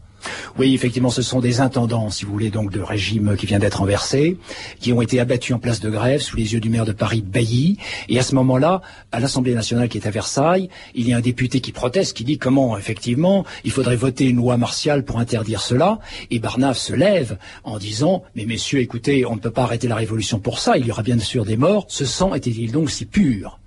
Oui, 0.57 0.73
effectivement, 0.73 1.09
ce 1.09 1.21
sont 1.21 1.39
des 1.39 1.61
intendants, 1.61 2.09
si 2.09 2.25
vous 2.25 2.31
voulez, 2.31 2.49
donc 2.49 2.71
de 2.71 2.81
régime 2.81 3.35
qui 3.37 3.45
vient 3.45 3.59
d'être 3.59 3.79
renversé, 3.79 4.37
qui 4.79 4.93
ont 4.93 5.01
été 5.01 5.19
abattus 5.19 5.55
en 5.55 5.59
place 5.59 5.79
de 5.79 5.89
grève 5.89 6.21
sous 6.21 6.35
les 6.37 6.53
yeux 6.53 6.59
du 6.59 6.69
maire 6.69 6.85
de 6.85 6.91
Paris, 6.91 7.21
Bailly. 7.21 7.77
Et 8.09 8.19
à 8.19 8.23
ce 8.23 8.35
moment-là, 8.35 8.81
à 9.11 9.19
l'Assemblée 9.19 9.53
nationale 9.53 9.89
qui 9.89 9.97
est 9.97 10.07
à 10.07 10.11
Versailles, 10.11 10.69
il 10.95 11.07
y 11.07 11.13
a 11.13 11.17
un 11.17 11.21
député 11.21 11.61
qui 11.61 11.71
proteste, 11.71 12.15
qui 12.15 12.23
dit 12.23 12.37
comment, 12.37 12.77
effectivement, 12.77 13.45
il 13.63 13.71
faudrait 13.71 13.95
voter 13.95 14.25
une 14.25 14.37
loi 14.37 14.57
martiale 14.57 15.05
pour 15.05 15.19
interdire 15.19 15.61
cela? 15.61 15.99
Et 16.31 16.39
Barnave 16.39 16.77
se 16.77 16.93
lève 16.93 17.37
en 17.63 17.77
disant, 17.77 18.23
mais 18.35 18.45
messieurs, 18.45 18.79
écoutez, 18.79 19.25
on 19.25 19.35
ne 19.35 19.39
peut 19.39 19.51
pas 19.51 19.63
arrêter 19.63 19.87
la 19.87 19.95
révolution 19.95 20.39
pour 20.39 20.59
ça, 20.59 20.77
il 20.77 20.85
y 20.85 20.91
aura 20.91 21.03
bien 21.03 21.19
sûr 21.19 21.45
des 21.45 21.57
morts. 21.57 21.85
Ce 21.87 22.05
sang 22.05 22.33
était-il 22.33 22.71
donc 22.71 22.89
si 22.89 23.05
pur? 23.05 23.58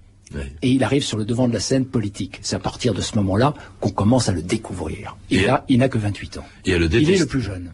Et 0.63 0.71
il 0.71 0.85
arrive 0.85 1.03
sur 1.03 1.19
le 1.19 1.25
devant 1.25 1.49
de 1.49 1.53
la 1.53 1.61
scène 1.61 1.87
politique. 1.87 2.39
C'est 2.43 2.57
à 2.57 2.59
partir 2.59 2.95
de 2.95 3.01
ce 3.01 3.17
moment-là 3.17 3.55
qu'on 3.81 3.91
commence 3.91 4.29
à 4.29 4.33
le 4.33 4.43
découvrir. 4.43 5.17
Et, 5.31 5.39
et 5.39 5.47
là, 5.47 5.65
il 5.69 5.79
n'a 5.79 5.89
que 5.89 5.99
28 5.99 6.39
ans. 6.39 6.45
Et 6.65 6.77
le 6.79 6.87
il 6.93 7.11
est 7.11 7.19
le 7.19 7.27
plus 7.27 7.41
jeune. 7.41 7.73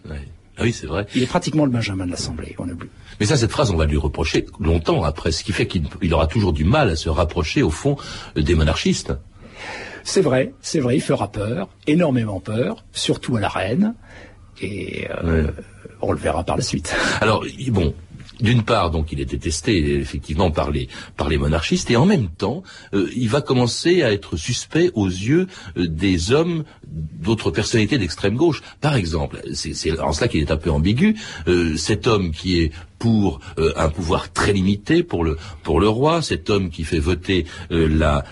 Ah 0.59 0.63
oui, 0.65 0.73
c'est 0.73 0.87
vrai. 0.87 1.07
Il 1.15 1.23
est 1.23 1.27
pratiquement 1.27 1.65
le 1.65 1.71
Benjamin 1.71 2.05
de 2.05 2.11
l'Assemblée. 2.11 2.57
On 2.59 2.69
a 2.69 2.73
vu. 2.73 2.91
Mais 3.21 3.27
ça, 3.27 3.37
cette 3.37 3.53
phrase, 3.53 3.71
on 3.71 3.77
va 3.77 3.87
lui 3.87 3.97
reprocher 3.97 4.47
longtemps 4.59 5.05
après, 5.05 5.31
ce 5.31 5.45
qui 5.45 5.53
fait 5.53 5.69
qu'il 5.69 6.15
aura 6.15 6.27
toujours 6.27 6.53
du 6.53 6.65
mal 6.65 6.91
à 6.91 6.97
se 6.97 7.09
rapprocher, 7.09 7.63
au 7.63 7.71
fond, 7.71 7.97
des 8.35 8.57
monarchistes. 8.57 9.13
C'est 10.03 10.21
vrai, 10.21 10.55
c'est 10.61 10.81
vrai, 10.81 10.97
il 10.97 11.03
fera 11.03 11.31
peur, 11.31 11.69
énormément 11.87 12.41
peur, 12.41 12.85
surtout 12.93 13.37
à 13.37 13.41
la 13.41 13.49
reine, 13.49 13.95
et 14.61 15.07
euh, 15.11 15.45
ouais. 15.45 15.51
on 16.01 16.13
le 16.13 16.19
verra 16.19 16.45
par 16.45 16.57
la 16.57 16.63
suite. 16.63 16.95
Alors, 17.21 17.45
bon, 17.69 17.95
d'une 18.41 18.63
part, 18.63 18.91
donc, 18.91 19.13
il 19.13 19.21
est 19.21 19.25
détesté 19.25 19.95
effectivement 19.97 20.51
par 20.51 20.71
les 20.71 20.89
par 21.17 21.29
les 21.29 21.39
monarchistes, 21.39 21.91
et 21.91 21.97
en 21.97 22.07
même 22.07 22.29
temps, 22.29 22.63
euh, 22.95 23.11
il 23.17 23.29
va 23.29 23.41
commencer 23.41 24.03
à 24.03 24.13
être 24.13 24.37
suspect 24.37 24.91
aux 24.95 25.07
yeux 25.07 25.47
euh, 25.77 25.87
des 25.87 26.33
hommes 26.33 26.65
d'autres 26.91 27.51
personnalités 27.51 27.99
d'extrême 27.99 28.37
gauche. 28.37 28.63
Par 28.81 28.95
exemple, 28.95 29.43
c'est 29.53 29.99
en 30.01 30.13
cela 30.13 30.29
qu'il 30.29 30.41
est 30.41 30.51
un 30.51 30.57
peu 30.57 30.71
ambigu. 30.71 31.17
Euh, 31.47 31.77
cet 31.77 32.07
homme 32.07 32.31
qui 32.31 32.61
est 32.61 32.73
pour 32.99 33.39
euh, 33.59 33.73
un 33.77 33.91
pouvoir 33.91 34.33
très 34.33 34.53
limité 34.53 35.05
pour 35.05 35.23
le 35.23 35.37
pour 35.63 35.79
le 35.79 35.89
roi, 35.89 36.21
cet 36.21 36.51
homme 36.51 36.69
qui 36.69 36.83
fait 36.83 36.99
voter 36.99 37.47
euh, 37.71 37.89
la 37.89 38.25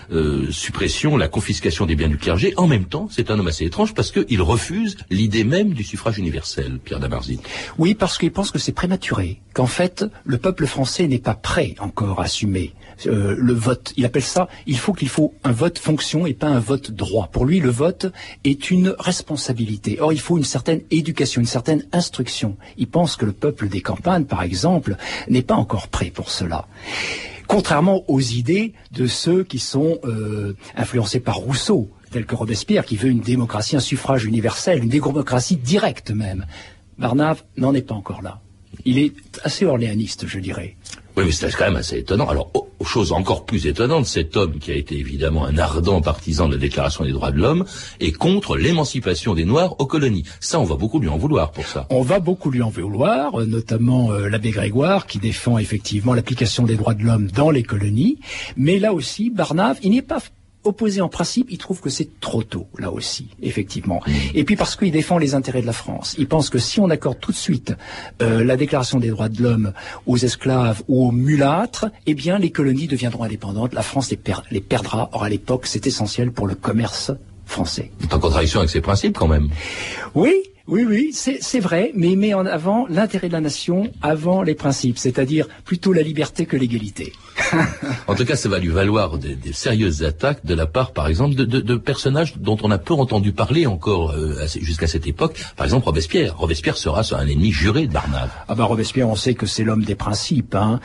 suppression, 0.51 1.15
la 1.15 1.27
confiscation 1.27 1.85
des 1.85 1.95
biens 1.95 2.09
du 2.09 2.17
clergé. 2.17 2.53
En 2.57 2.67
même 2.67 2.85
temps, 2.85 3.07
c'est 3.09 3.31
un 3.31 3.39
homme 3.39 3.47
assez 3.47 3.65
étrange 3.65 3.93
parce 3.93 4.11
qu'il 4.11 4.41
refuse 4.41 4.97
l'idée 5.09 5.43
même 5.43 5.73
du 5.73 5.83
suffrage 5.83 6.17
universel, 6.17 6.79
Pierre 6.83 6.99
Damarzit. 6.99 7.39
Oui, 7.77 7.95
parce 7.95 8.17
qu'il 8.17 8.31
pense 8.31 8.51
que 8.51 8.59
c'est 8.59 8.73
prématuré, 8.73 9.41
qu'en 9.53 9.67
fait 9.67 10.05
le 10.25 10.37
peuple 10.37 10.65
français 10.65 11.07
n'est 11.07 11.19
pas 11.19 11.35
prêt 11.35 11.75
encore 11.79 12.19
à 12.19 12.25
assumer 12.25 12.73
euh, 13.05 13.35
le 13.37 13.53
vote. 13.53 13.93
Il 13.97 14.05
appelle 14.05 14.23
ça, 14.23 14.47
il 14.65 14.77
faut 14.77 14.93
qu'il 14.93 15.09
faut 15.09 15.33
un 15.43 15.51
vote 15.51 15.77
fonction 15.77 16.25
et 16.25 16.33
pas 16.33 16.47
un 16.47 16.59
vote 16.59 16.91
droit. 16.91 17.29
Pour 17.31 17.45
lui, 17.45 17.59
le 17.59 17.69
vote 17.69 18.07
est 18.43 18.71
une 18.71 18.95
responsabilité. 18.97 19.99
Or, 19.99 20.13
il 20.13 20.19
faut 20.19 20.37
une 20.37 20.43
certaine 20.43 20.81
éducation, 20.89 21.41
une 21.41 21.47
certaine 21.47 21.85
instruction. 21.91 22.57
Il 22.77 22.87
pense 22.87 23.15
que 23.15 23.25
le 23.25 23.33
peuple 23.33 23.69
des 23.69 23.81
campagnes, 23.81 24.25
par 24.25 24.43
exemple, 24.43 24.95
n'est 25.27 25.41
pas 25.41 25.55
encore 25.55 25.87
prêt 25.87 26.11
pour 26.11 26.31
cela 26.31 26.67
contrairement 27.47 28.03
aux 28.09 28.19
idées 28.19 28.73
de 28.91 29.07
ceux 29.07 29.43
qui 29.43 29.59
sont 29.59 29.99
euh, 30.03 30.55
influencés 30.75 31.21
par 31.21 31.37
Rousseau, 31.37 31.89
tel 32.11 32.25
que 32.25 32.35
Robespierre, 32.35 32.85
qui 32.85 32.97
veut 32.97 33.09
une 33.09 33.21
démocratie, 33.21 33.75
un 33.75 33.81
suffrage 33.81 34.25
universel, 34.25 34.83
une 34.83 34.89
démocratie 34.89 35.55
directe 35.55 36.11
même. 36.11 36.45
Barnave 36.97 37.43
n'en 37.57 37.73
est 37.73 37.81
pas 37.81 37.95
encore 37.95 38.21
là. 38.21 38.41
Il 38.85 38.99
est 38.99 39.13
assez 39.43 39.65
orléaniste, 39.65 40.27
je 40.27 40.39
dirais. 40.39 40.75
Oui, 41.17 41.23
mais 41.25 41.31
c'est 41.31 41.51
quand 41.51 41.65
même 41.65 41.77
assez 41.77 41.97
étonnant. 41.97 42.29
Alors, 42.29 42.51
oh, 42.53 42.67
chose 42.85 43.11
encore 43.11 43.43
plus 43.45 43.65
étonnante, 43.65 44.05
cet 44.05 44.37
homme 44.37 44.59
qui 44.59 44.71
a 44.71 44.75
été 44.75 44.95
évidemment 44.95 45.45
un 45.45 45.57
ardent 45.57 45.99
partisan 45.99 46.47
de 46.47 46.53
la 46.53 46.59
Déclaration 46.59 47.03
des 47.03 47.11
droits 47.11 47.31
de 47.31 47.37
l'homme 47.37 47.65
est 47.99 48.11
contre 48.11 48.55
l'émancipation 48.55 49.33
des 49.33 49.43
Noirs 49.43 49.75
aux 49.79 49.87
colonies. 49.87 50.25
Ça, 50.39 50.59
on 50.59 50.63
va 50.63 50.75
beaucoup 50.75 50.99
lui 50.99 51.09
en 51.09 51.17
vouloir 51.17 51.51
pour 51.51 51.65
ça. 51.65 51.87
On 51.89 52.03
va 52.03 52.19
beaucoup 52.19 52.51
lui 52.51 52.61
en 52.61 52.69
vouloir, 52.69 53.45
notamment 53.47 54.11
euh, 54.11 54.29
l'abbé 54.29 54.51
Grégoire 54.51 55.07
qui 55.07 55.17
défend 55.17 55.57
effectivement 55.57 56.13
l'application 56.13 56.63
des 56.63 56.75
droits 56.75 56.93
de 56.93 57.03
l'homme 57.03 57.31
dans 57.31 57.49
les 57.49 57.63
colonies. 57.63 58.19
Mais 58.55 58.77
là 58.77 58.93
aussi, 58.93 59.31
Barnave, 59.31 59.79
il 59.81 59.91
n'est 59.91 60.03
pas 60.03 60.19
opposé 60.67 61.01
en 61.01 61.09
principe, 61.09 61.47
il 61.49 61.57
trouve 61.57 61.81
que 61.81 61.89
c'est 61.89 62.19
trop 62.19 62.43
tôt, 62.43 62.67
là 62.77 62.91
aussi, 62.91 63.29
effectivement. 63.41 64.01
Et 64.33 64.43
puis 64.43 64.55
parce 64.55 64.75
qu'il 64.75 64.91
défend 64.91 65.17
les 65.17 65.33
intérêts 65.35 65.61
de 65.61 65.65
la 65.65 65.73
France. 65.73 66.15
Il 66.17 66.27
pense 66.27 66.49
que 66.49 66.59
si 66.59 66.79
on 66.79 66.89
accorde 66.89 67.19
tout 67.19 67.31
de 67.31 67.37
suite 67.37 67.73
euh, 68.21 68.43
la 68.43 68.57
déclaration 68.57 68.99
des 68.99 69.09
droits 69.09 69.29
de 69.29 69.41
l'homme 69.41 69.73
aux 70.05 70.17
esclaves 70.17 70.83
ou 70.87 71.07
aux 71.07 71.11
mulâtres, 71.11 71.87
eh 72.05 72.13
bien 72.13 72.37
les 72.37 72.51
colonies 72.51 72.87
deviendront 72.87 73.23
indépendantes, 73.23 73.73
la 73.73 73.83
France 73.83 74.09
les, 74.09 74.17
per 74.17 74.43
les 74.51 74.61
perdra. 74.61 75.09
Or 75.13 75.23
à 75.23 75.29
l'époque, 75.29 75.65
c'est 75.65 75.87
essentiel 75.87 76.31
pour 76.31 76.47
le 76.47 76.55
commerce 76.55 77.11
français. 77.45 77.91
C'est 78.01 78.13
en 78.13 78.19
contradiction 78.19 78.59
avec 78.59 78.69
ses 78.69 78.81
principes 78.81 79.17
quand 79.17 79.27
même. 79.27 79.49
Oui, 80.15 80.33
Oui, 80.67 80.83
oui, 80.83 81.11
c'est 81.13 81.61
vrai, 81.61 81.91
mais 81.95 82.09
il 82.11 82.17
met 82.17 82.33
en 82.33 82.45
avant 82.45 82.87
l'intérêt 82.89 83.29
de 83.29 83.33
la 83.33 83.39
nation 83.39 83.89
avant 84.01 84.43
les 84.43 84.53
principes, 84.53 84.97
c'est-à-dire 84.97 85.47
plutôt 85.63 85.93
la 85.93 86.01
liberté 86.01 86.45
que 86.45 86.57
l'égalité. 86.57 87.13
En 88.07 88.15
tout 88.15 88.25
cas, 88.25 88.35
ça 88.35 88.49
va 88.49 88.59
lui 88.59 88.69
valoir 88.69 89.17
des, 89.17 89.37
sérieuses 89.53 90.03
attaques 90.03 90.45
de 90.45 90.53
la 90.53 90.65
part, 90.65 90.91
par 90.91 91.07
exemple, 91.07 91.35
de, 91.35 91.75
personnages 91.75 92.37
dont 92.37 92.57
on 92.63 92.71
a 92.71 92.77
peu 92.77 92.93
entendu 92.93 93.31
parler 93.31 93.65
encore 93.65 94.11
euh, 94.11 94.45
jusqu'à 94.59 94.87
cette 94.87 95.07
époque. 95.07 95.39
Par 95.55 95.65
exemple, 95.65 95.85
Robespierre. 95.85 96.37
Robespierre 96.37 96.77
sera 96.77 97.01
un 97.11 97.27
ennemi 97.27 97.51
juré 97.51 97.87
de 97.87 97.93
Barnave. 97.93 98.29
Ah 98.47 98.55
bah 98.55 98.65
Robespierre, 98.65 99.07
on 99.07 99.15
sait 99.15 99.33
que 99.33 99.45
c'est 99.45 99.63
l'homme 99.63 99.83
des 99.83 99.95
principes. 99.95 100.55
Hein. 100.55 100.79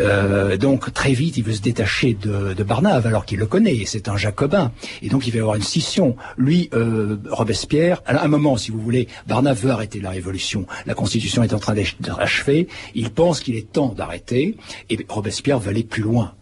Euh, 0.00 0.56
donc 0.56 0.92
très 0.92 1.12
vite, 1.12 1.36
il 1.36 1.44
veut 1.44 1.52
se 1.52 1.60
détacher 1.60 2.14
de, 2.14 2.54
de 2.54 2.62
Barnave, 2.62 3.06
alors 3.06 3.24
qu'il 3.24 3.38
le 3.38 3.46
connaît. 3.46 3.84
C'est 3.86 4.08
un 4.08 4.16
jacobin, 4.16 4.72
et 5.02 5.08
donc 5.08 5.26
il 5.26 5.30
va 5.30 5.36
y 5.38 5.40
avoir 5.40 5.56
une 5.56 5.62
scission. 5.62 6.16
Lui, 6.36 6.70
euh, 6.74 7.16
Robespierre, 7.30 8.02
à 8.06 8.24
un 8.24 8.28
moment, 8.28 8.56
si 8.56 8.70
vous 8.70 8.80
voulez, 8.80 9.08
Barnave 9.26 9.60
veut 9.60 9.70
arrêter 9.70 10.00
la 10.00 10.10
révolution. 10.10 10.66
La 10.86 10.94
Constitution 10.94 11.42
est 11.42 11.52
en 11.52 11.58
train 11.58 11.74
d'être 11.74 11.96
achevée. 12.18 12.68
Il 12.94 13.10
pense 13.10 13.40
qu'il 13.40 13.56
est 13.56 13.70
temps 13.70 13.94
d'arrêter, 13.96 14.56
et 14.90 14.98
Robespierre 15.08 15.58
veut 15.58 15.70
aller 15.70 15.84
plus 15.84 15.97
loin. 16.00 16.34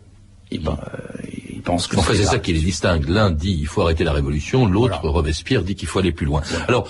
Et 0.50 0.58
ben, 0.58 0.78
il 1.24 1.25
pense 1.66 1.88
que 1.88 1.96
c'est 2.14 2.24
ça 2.24 2.38
qui 2.38 2.52
les 2.52 2.60
distingue. 2.60 3.08
L'un 3.08 3.30
dit 3.30 3.58
il 3.60 3.66
faut 3.66 3.82
arrêter 3.82 4.04
la 4.04 4.12
révolution, 4.12 4.66
l'autre 4.66 5.08
Robespierre 5.08 5.62
dit 5.62 5.74
qu'il 5.74 5.88
faut 5.88 5.98
aller 5.98 6.12
plus 6.12 6.24
loin. 6.24 6.40
Alors 6.68 6.88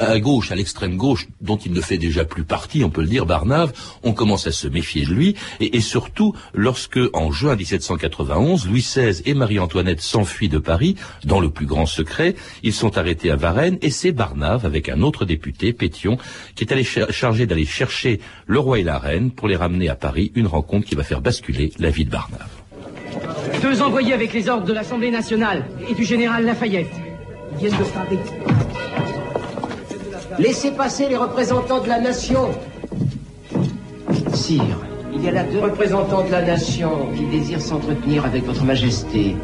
à, 0.00 0.18
gauche, 0.18 0.50
à 0.50 0.56
l'extrême 0.56 0.96
gauche, 0.96 1.28
dont 1.42 1.58
il 1.58 1.72
ne 1.72 1.80
fait 1.80 1.98
déjà 1.98 2.24
plus 2.24 2.44
partie, 2.44 2.82
on 2.82 2.90
peut 2.90 3.02
le 3.02 3.06
dire, 3.06 3.26
Barnave, 3.26 3.72
on 4.02 4.12
commence 4.12 4.46
à 4.46 4.52
se 4.52 4.66
méfier 4.66 5.04
de 5.04 5.12
lui, 5.12 5.36
et, 5.60 5.76
et 5.76 5.80
surtout 5.80 6.34
lorsque 6.54 6.98
en 7.12 7.30
juin 7.30 7.54
1791, 7.54 8.66
Louis 8.66 8.80
XVI 8.80 9.22
et 9.26 9.34
Marie-Antoinette 9.34 10.00
s'enfuient 10.00 10.48
de 10.48 10.58
Paris 10.58 10.96
dans 11.24 11.38
le 11.38 11.50
plus 11.50 11.66
grand 11.66 11.86
secret, 11.86 12.34
ils 12.62 12.72
sont 12.72 12.96
arrêtés 12.96 13.30
à 13.30 13.36
Varennes, 13.36 13.78
et 13.82 13.90
c'est 13.90 14.12
Barnave 14.12 14.64
avec 14.64 14.88
un 14.88 15.02
autre 15.02 15.26
député, 15.26 15.74
Pétion, 15.74 16.16
qui 16.56 16.64
est 16.64 16.72
allé 16.72 16.84
chargé 16.84 17.46
d'aller 17.46 17.66
chercher 17.66 18.20
le 18.46 18.58
roi 18.58 18.78
et 18.78 18.84
la 18.84 18.98
reine 18.98 19.30
pour 19.30 19.48
les 19.48 19.56
ramener 19.56 19.90
à 19.90 19.94
Paris, 19.94 20.32
une 20.34 20.46
rencontre 20.46 20.86
qui 20.86 20.94
va 20.94 21.04
faire 21.04 21.20
basculer 21.20 21.72
la 21.78 21.90
vie 21.90 22.06
de 22.06 22.10
Barnave. 22.10 22.57
Deux 23.62 23.82
envoyés 23.82 24.12
avec 24.12 24.32
les 24.32 24.48
ordres 24.48 24.66
de 24.66 24.72
l'Assemblée 24.72 25.10
nationale 25.10 25.64
et 25.88 25.94
du 25.94 26.04
général 26.04 26.44
Lafayette. 26.44 26.92
Ils 27.52 27.58
viennent 27.58 27.78
de 27.78 27.84
Paris. 27.84 28.18
Laissez 30.38 30.70
passer 30.70 31.08
les 31.08 31.16
représentants 31.16 31.80
de 31.80 31.88
la 31.88 32.00
nation. 32.00 32.50
Sire, 34.34 34.78
il 35.12 35.24
y 35.24 35.28
a 35.28 35.32
là 35.32 35.42
deux 35.42 35.58
représentants 35.58 36.24
de 36.24 36.30
la 36.30 36.42
nation 36.42 37.10
qui 37.16 37.24
désirent 37.24 37.60
s'entretenir 37.60 38.24
avec 38.24 38.44
votre 38.44 38.64
majesté. 38.64 39.36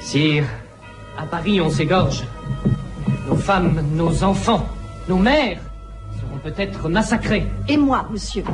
Sire, 0.00 0.44
à 1.18 1.24
Paris, 1.24 1.60
on 1.60 1.70
s'égorge. 1.70 2.24
Nos 3.26 3.36
femmes, 3.36 3.82
nos 3.94 4.22
enfants, 4.22 4.66
nos 5.08 5.16
mères 5.16 5.60
seront 6.20 6.38
peut-être 6.42 6.88
massacrés. 6.88 7.46
Et 7.68 7.78
moi, 7.78 8.06
monsieur 8.10 8.44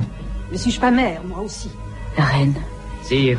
Ne 0.52 0.56
suis-je 0.56 0.80
pas 0.80 0.90
mère, 0.90 1.22
moi 1.24 1.40
aussi? 1.40 1.70
La 2.16 2.24
reine. 2.24 2.54
Sire, 3.02 3.38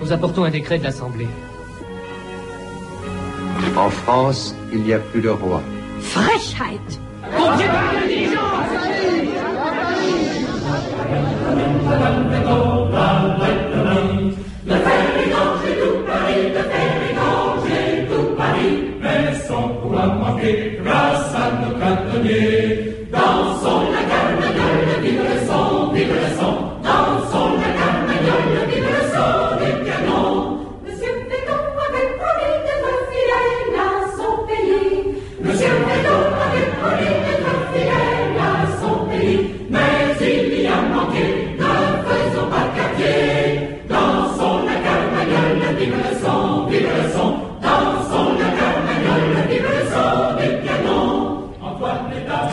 nous 0.00 0.12
apportons 0.12 0.44
un 0.44 0.50
décret 0.50 0.78
de 0.78 0.84
l'Assemblée. 0.84 1.28
En 3.76 3.90
France, 3.90 4.54
il 4.72 4.82
n'y 4.82 4.92
a 4.92 4.98
plus 4.98 5.20
de 5.20 5.28
roi. 5.28 5.62
Frechheit 6.00 6.80
grâce 20.82 21.34
à 21.34 21.50
nos 21.60 21.78
cantonniers. 21.78 22.49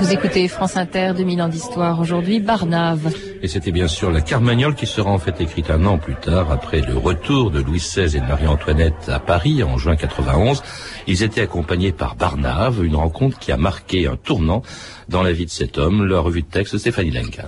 Vous 0.08 0.14
écoutez 0.14 0.48
France 0.48 0.78
Inter, 0.78 1.12
2000 1.18 1.42
ans 1.42 1.50
d'histoire. 1.50 2.00
Aujourd'hui, 2.00 2.40
Barnave. 2.40 3.14
Et 3.42 3.50
c'était 3.50 3.74
bien 3.74 3.90
sûr 3.90 4.10
la 4.10 4.22
Carmagnole 4.22 4.74
qui 4.74 4.86
sera 4.86 5.12
en 5.12 5.18
fait 5.18 5.42
écrite 5.42 5.70
un 5.70 5.86
an 5.86 5.98
plus 5.98 6.16
tard, 6.16 6.50
après 6.50 6.80
le 6.80 6.96
retour 6.96 7.52
de 7.52 7.60
Louis 7.60 7.80
XVI 7.80 8.16
et 8.16 8.22
de 8.22 8.26
Marie-Antoinette 8.26 9.10
à 9.10 9.20
Paris 9.20 9.64
en 9.64 9.78
juin 9.78 9.98
91. 9.98 10.64
Ils 11.08 11.24
étaient 11.24 11.42
accompagnés 11.42 11.92
par 11.92 12.16
Barnave, 12.16 12.86
une 12.86 12.96
rencontre 12.96 13.38
qui 13.38 13.52
a 13.52 13.58
marqué 13.58 14.08
un 14.08 14.16
tournant 14.16 14.62
dans 15.10 15.24
la 15.24 15.34
vie 15.34 15.46
de 15.46 15.52
cet 15.52 15.78
homme. 15.78 16.06
La 16.06 16.22
revue 16.22 16.44
de 16.44 16.48
texte, 16.48 16.78
Stéphanie 16.78 17.12
Lenkan. 17.12 17.48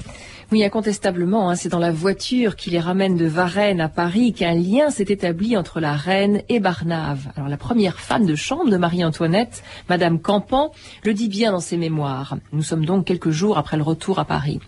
Oui, 0.51 0.63
incontestablement, 0.63 1.51
hein, 1.51 1.55
c'est 1.55 1.69
dans 1.69 1.77
la 1.77 1.91
voiture 1.91 2.55
qui 2.55 2.71
les 2.71 2.79
ramène 2.79 3.15
de 3.15 3.27
Varennes 3.27 3.79
à 3.79 3.87
Paris 3.87 4.33
qu'un 4.33 4.55
lien 4.55 4.89
s'est 4.89 5.05
établi 5.07 5.55
entre 5.55 5.79
la 5.79 5.93
reine 5.93 6.41
et 6.49 6.59
Barnave. 6.59 7.27
Alors 7.35 7.49
la 7.49 7.57
première 7.57 7.99
femme 7.99 8.25
de 8.25 8.33
chambre 8.33 8.71
de 8.71 8.77
Marie-Antoinette, 8.77 9.61
Madame 9.89 10.19
Campan, 10.19 10.71
le 11.03 11.13
dit 11.13 11.29
bien 11.29 11.51
dans 11.51 11.59
ses 11.59 11.77
mémoires. 11.77 12.37
Nous 12.51 12.63
sommes 12.63 12.83
donc 12.83 13.05
quelques 13.05 13.29
jours 13.29 13.59
après 13.59 13.77
le 13.77 13.83
retour 13.83 14.17
à 14.17 14.25
Paris. 14.25 14.59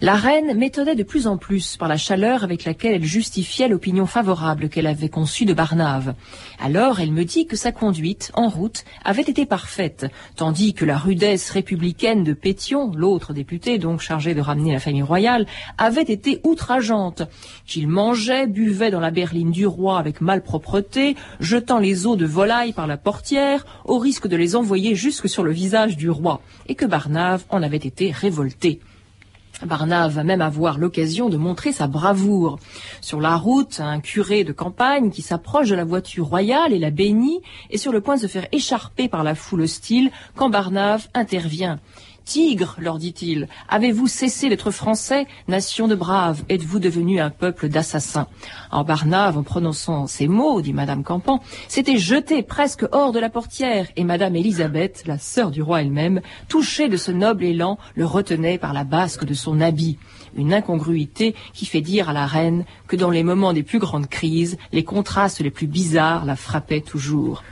La 0.00 0.14
reine 0.14 0.56
m'étonnait 0.56 0.94
de 0.94 1.02
plus 1.02 1.26
en 1.26 1.36
plus 1.36 1.76
par 1.76 1.88
la 1.88 1.96
chaleur 1.96 2.44
avec 2.44 2.64
laquelle 2.64 2.94
elle 2.94 3.04
justifiait 3.04 3.68
l'opinion 3.68 4.06
favorable 4.06 4.68
qu'elle 4.68 4.86
avait 4.86 5.08
conçue 5.08 5.44
de 5.44 5.52
Barnave. 5.52 6.14
Alors 6.58 7.00
elle 7.00 7.12
me 7.12 7.24
dit 7.24 7.46
que 7.46 7.56
sa 7.56 7.72
conduite, 7.72 8.30
en 8.34 8.48
route, 8.48 8.84
avait 9.04 9.22
été 9.22 9.46
parfaite, 9.46 10.06
tandis 10.36 10.72
que 10.72 10.84
la 10.84 10.96
rudesse 10.96 11.50
républicaine 11.50 12.24
de 12.24 12.32
Pétion, 12.32 12.90
l'autre 12.94 13.32
député 13.32 13.78
donc 13.78 14.00
chargé 14.00 14.34
de 14.34 14.40
ramener 14.40 14.72
la 14.72 14.80
famille 14.80 15.02
royale, 15.02 15.46
avait 15.78 16.02
été 16.02 16.40
outrageante, 16.44 17.22
qu'il 17.66 17.88
mangeait, 17.88 18.46
buvait 18.46 18.90
dans 18.90 19.00
la 19.00 19.10
berline 19.10 19.50
du 19.50 19.66
roi 19.66 19.98
avec 19.98 20.20
malpropreté, 20.20 21.16
jetant 21.40 21.78
les 21.78 22.06
os 22.06 22.16
de 22.16 22.26
volaille 22.26 22.72
par 22.72 22.86
la 22.86 22.96
portière, 22.96 23.66
au 23.84 23.98
risque 23.98 24.28
de 24.28 24.36
les 24.36 24.56
envoyer 24.56 24.94
jusque 24.94 25.28
sur 25.28 25.42
le 25.42 25.52
visage 25.52 25.96
du 25.96 26.10
roi, 26.10 26.40
et 26.68 26.74
que 26.74 26.86
Barnave 26.86 27.44
en 27.50 27.62
avait 27.62 27.76
été 27.76 28.10
révolté. 28.10 28.80
Barnave 29.66 30.12
va 30.12 30.24
même 30.24 30.40
avoir 30.40 30.78
l'occasion 30.78 31.28
de 31.28 31.36
montrer 31.36 31.72
sa 31.72 31.86
bravoure. 31.86 32.58
Sur 33.00 33.20
la 33.20 33.36
route, 33.36 33.80
un 33.80 34.00
curé 34.00 34.44
de 34.44 34.52
campagne 34.52 35.10
qui 35.10 35.22
s'approche 35.22 35.68
de 35.68 35.74
la 35.74 35.84
voiture 35.84 36.26
royale 36.26 36.72
et 36.72 36.78
la 36.78 36.90
bénit 36.90 37.40
est 37.70 37.78
sur 37.78 37.92
le 37.92 38.00
point 38.00 38.16
de 38.16 38.20
se 38.20 38.26
faire 38.26 38.46
écharper 38.52 39.08
par 39.08 39.24
la 39.24 39.34
foule 39.34 39.62
hostile 39.62 40.10
quand 40.34 40.50
Barnave 40.50 41.08
intervient. 41.14 41.78
Tigre, 42.30 42.76
leur 42.78 42.98
dit-il, 42.98 43.48
avez-vous 43.68 44.06
cessé 44.06 44.48
d'être 44.48 44.70
français, 44.70 45.26
nation 45.48 45.88
de 45.88 45.96
braves? 45.96 46.44
Êtes-vous 46.48 46.78
devenu 46.78 47.18
un 47.18 47.28
peuple 47.28 47.68
d'assassins? 47.68 48.28
En 48.70 48.84
Barnave, 48.84 49.36
en 49.36 49.42
prononçant 49.42 50.06
ces 50.06 50.28
mots, 50.28 50.62
dit 50.62 50.72
Madame 50.72 51.02
Campan, 51.02 51.40
s'était 51.66 51.98
jeté 51.98 52.44
presque 52.44 52.86
hors 52.92 53.10
de 53.10 53.18
la 53.18 53.30
portière, 53.30 53.88
et 53.96 54.04
Madame 54.04 54.36
Élisabeth, 54.36 55.02
la 55.06 55.18
sœur 55.18 55.50
du 55.50 55.60
roi 55.60 55.82
elle-même, 55.82 56.20
touchée 56.46 56.88
de 56.88 56.96
ce 56.96 57.10
noble 57.10 57.42
élan, 57.42 57.78
le 57.96 58.06
retenait 58.06 58.58
par 58.58 58.74
la 58.74 58.84
basque 58.84 59.24
de 59.24 59.34
son 59.34 59.60
habit. 59.60 59.98
Une 60.36 60.54
incongruité 60.54 61.34
qui 61.52 61.66
fait 61.66 61.80
dire 61.80 62.10
à 62.10 62.12
la 62.12 62.26
reine 62.26 62.64
que 62.86 62.94
dans 62.94 63.10
les 63.10 63.24
moments 63.24 63.52
des 63.52 63.64
plus 63.64 63.80
grandes 63.80 64.08
crises, 64.08 64.56
les 64.70 64.84
contrastes 64.84 65.40
les 65.40 65.50
plus 65.50 65.66
bizarres 65.66 66.24
la 66.24 66.36
frappaient 66.36 66.80
toujours. 66.80 67.42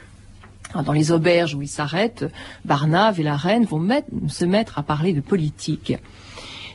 Dans 0.75 0.93
les 0.93 1.13
auberges 1.13 1.55
où 1.55 1.63
ils 1.63 1.69
s'arrêtent, 1.69 2.27
Barnave 2.65 3.21
et 3.21 3.23
la 3.23 3.37
reine 3.37 3.65
vont 3.65 3.87
se 4.29 4.45
mettre 4.45 4.79
à 4.79 4.83
parler 4.83 5.13
de 5.13 5.21
politique. 5.21 5.95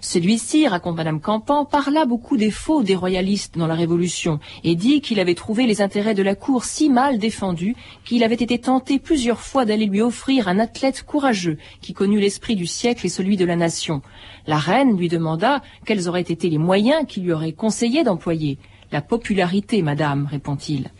Celui-ci, 0.04 0.68
raconte 0.68 0.98
Madame 0.98 1.22
Campan, 1.22 1.64
parla 1.64 2.06
beaucoup 2.06 2.36
des 2.36 2.52
faux 2.52 2.84
des 2.84 2.94
royalistes 2.94 3.58
dans 3.58 3.68
la 3.68 3.74
Révolution 3.74 4.40
et 4.66 4.76
dit 4.76 5.00
qu'il 5.00 5.18
avait 5.22 5.34
trouvé 5.34 5.66
les 5.66 5.82
intérêts 5.82 6.14
de 6.14 6.22
la 6.22 6.36
cour 6.36 6.66
si 6.66 6.90
mal 6.90 7.20
défendus 7.20 7.76
qu'il 8.04 8.26
avait 8.26 8.36
été 8.36 8.60
tenté 8.60 9.00
plusieurs 9.00 9.40
fois 9.40 9.64
d'aller 9.64 9.86
lui 9.86 10.02
offrir 10.02 10.50
un 10.50 10.60
athlète 10.60 11.04
courageux 11.04 11.58
qui 11.80 11.94
connut 11.94 12.20
l'esprit 12.20 12.58
du 12.58 12.68
siècle 12.68 13.06
et 13.06 13.10
celui 13.10 13.38
de 13.38 13.46
la 13.46 13.56
nation. 13.56 14.02
La 14.46 14.58
reine 14.58 14.98
lui 14.98 15.08
demanda 15.08 15.62
quels 15.86 16.10
auraient 16.10 16.20
été 16.22 16.50
les 16.50 16.58
moyens 16.58 17.06
qu'il 17.08 17.24
lui 17.24 17.32
aurait 17.32 17.54
conseillé 17.54 18.04
d'employer. 18.04 18.58
La 18.92 19.02
popularité, 19.02 19.82
madame, 19.82 20.28
répond-il. 20.30 20.92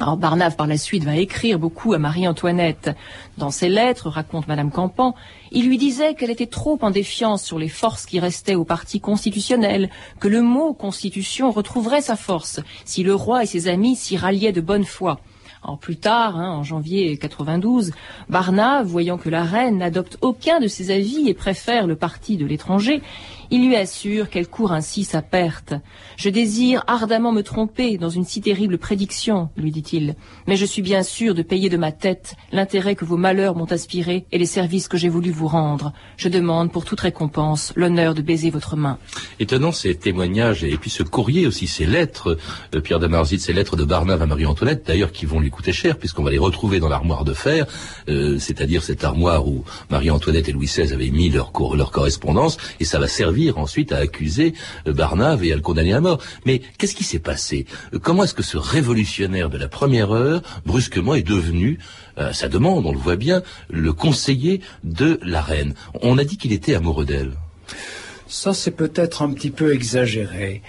Alors 0.00 0.16
Barnave 0.16 0.54
par 0.54 0.68
la 0.68 0.76
suite 0.76 1.02
va 1.02 1.16
écrire 1.16 1.58
beaucoup 1.58 1.92
à 1.92 1.98
Marie-Antoinette. 1.98 2.90
Dans 3.36 3.50
ses 3.50 3.68
lettres, 3.68 4.08
raconte 4.08 4.46
Madame 4.46 4.70
Campan, 4.70 5.16
il 5.50 5.66
lui 5.66 5.76
disait 5.76 6.14
qu'elle 6.14 6.30
était 6.30 6.46
trop 6.46 6.78
en 6.82 6.92
défiance 6.92 7.42
sur 7.42 7.58
les 7.58 7.68
forces 7.68 8.06
qui 8.06 8.20
restaient 8.20 8.54
au 8.54 8.64
parti 8.64 9.00
constitutionnel, 9.00 9.90
que 10.20 10.28
le 10.28 10.40
mot 10.40 10.72
constitution 10.72 11.50
retrouverait 11.50 12.00
sa 12.00 12.14
force 12.14 12.60
si 12.84 13.02
le 13.02 13.12
roi 13.12 13.42
et 13.42 13.46
ses 13.46 13.66
amis 13.66 13.96
s'y 13.96 14.16
ralliaient 14.16 14.52
de 14.52 14.60
bonne 14.60 14.84
foi. 14.84 15.18
En 15.62 15.76
plus 15.76 15.96
tard, 15.96 16.36
hein, 16.36 16.52
en 16.52 16.62
janvier 16.62 17.16
92, 17.16 17.90
Barnave, 18.28 18.86
voyant 18.86 19.18
que 19.18 19.28
la 19.28 19.42
reine 19.42 19.78
n'adopte 19.78 20.16
aucun 20.20 20.60
de 20.60 20.68
ses 20.68 20.92
avis 20.92 21.28
et 21.28 21.34
préfère 21.34 21.88
le 21.88 21.96
parti 21.96 22.36
de 22.36 22.46
l'étranger, 22.46 23.02
il 23.50 23.66
lui 23.66 23.76
assure 23.76 24.28
qu'elle 24.28 24.48
court 24.48 24.72
ainsi 24.72 25.04
sa 25.04 25.22
perte. 25.22 25.74
Je 26.16 26.28
désire 26.28 26.84
ardemment 26.86 27.32
me 27.32 27.42
tromper 27.42 27.96
dans 27.96 28.10
une 28.10 28.24
si 28.24 28.40
terrible 28.40 28.78
prédiction, 28.78 29.48
lui 29.56 29.70
dit-il, 29.70 30.16
mais 30.46 30.56
je 30.56 30.66
suis 30.66 30.82
bien 30.82 31.02
sûr 31.02 31.34
de 31.34 31.42
payer 31.42 31.68
de 31.68 31.76
ma 31.76 31.92
tête 31.92 32.34
l'intérêt 32.52 32.94
que 32.94 33.04
vos 33.04 33.16
malheurs 33.16 33.56
m'ont 33.56 33.70
inspiré 33.70 34.26
et 34.32 34.38
les 34.38 34.46
services 34.46 34.88
que 34.88 34.98
j'ai 34.98 35.08
voulu 35.08 35.30
vous 35.30 35.48
rendre. 35.48 35.92
Je 36.16 36.28
demande 36.28 36.70
pour 36.70 36.84
toute 36.84 37.00
récompense 37.00 37.72
l'honneur 37.74 38.14
de 38.14 38.22
baiser 38.22 38.50
votre 38.50 38.76
main. 38.76 38.98
Étonnant 39.40 39.72
ces 39.72 39.94
témoignages 39.94 40.64
et 40.64 40.76
puis 40.76 40.90
ce 40.90 41.02
courrier 41.02 41.46
aussi, 41.46 41.66
ces 41.66 41.86
lettres, 41.86 42.36
euh, 42.74 42.80
Pierre 42.80 42.98
Damarzit, 42.98 43.40
ces 43.40 43.52
lettres 43.52 43.76
de 43.76 43.84
Barnave 43.84 44.20
à 44.20 44.26
Marie-Antoinette, 44.26 44.86
d'ailleurs 44.86 45.12
qui 45.12 45.26
vont 45.26 45.40
lui 45.40 45.50
coûter 45.50 45.72
cher 45.72 45.96
puisqu'on 45.96 46.22
va 46.22 46.30
les 46.30 46.38
retrouver 46.38 46.80
dans 46.80 46.88
l'armoire 46.88 47.24
de 47.24 47.32
fer, 47.32 47.66
euh, 48.08 48.38
c'est-à-dire 48.38 48.82
cette 48.82 49.04
armoire 49.04 49.48
où 49.48 49.64
Marie-Antoinette 49.90 50.48
et 50.48 50.52
Louis 50.52 50.66
XVI 50.66 50.92
avaient 50.92 51.10
mis 51.10 51.30
leur, 51.30 51.52
leur 51.74 51.90
correspondance 51.90 52.58
et 52.80 52.84
ça 52.84 52.98
va 52.98 53.08
servir 53.08 53.37
ensuite 53.56 53.92
à 53.92 53.98
accuser 53.98 54.54
euh, 54.86 54.92
Barnave 54.92 55.44
et 55.44 55.52
à 55.52 55.56
le 55.56 55.62
condamner 55.62 55.92
à 55.92 56.00
mort. 56.00 56.20
Mais 56.44 56.60
qu'est-ce 56.76 56.94
qui 56.94 57.04
s'est 57.04 57.18
passé? 57.18 57.66
Euh, 57.94 57.98
Comment 57.98 58.24
est-ce 58.24 58.34
que 58.34 58.42
ce 58.42 58.56
révolutionnaire 58.56 59.50
de 59.50 59.58
la 59.58 59.68
première 59.68 60.12
heure, 60.12 60.42
brusquement, 60.66 61.14
est 61.14 61.26
devenu, 61.26 61.78
à 62.16 62.32
sa 62.32 62.48
demande, 62.48 62.86
on 62.86 62.92
le 62.92 62.98
voit 62.98 63.16
bien, 63.16 63.42
le 63.70 63.92
conseiller 63.92 64.60
de 64.82 65.20
la 65.22 65.40
reine? 65.40 65.74
On 66.02 66.18
a 66.18 66.24
dit 66.24 66.36
qu'il 66.36 66.52
était 66.52 66.74
amoureux 66.74 67.04
d'elle. 67.04 67.32
Ça, 68.28 68.52
c'est 68.52 68.72
peut-être 68.72 69.22
un 69.22 69.32
petit 69.32 69.50
peu 69.50 69.72
exagéré. 69.72 70.60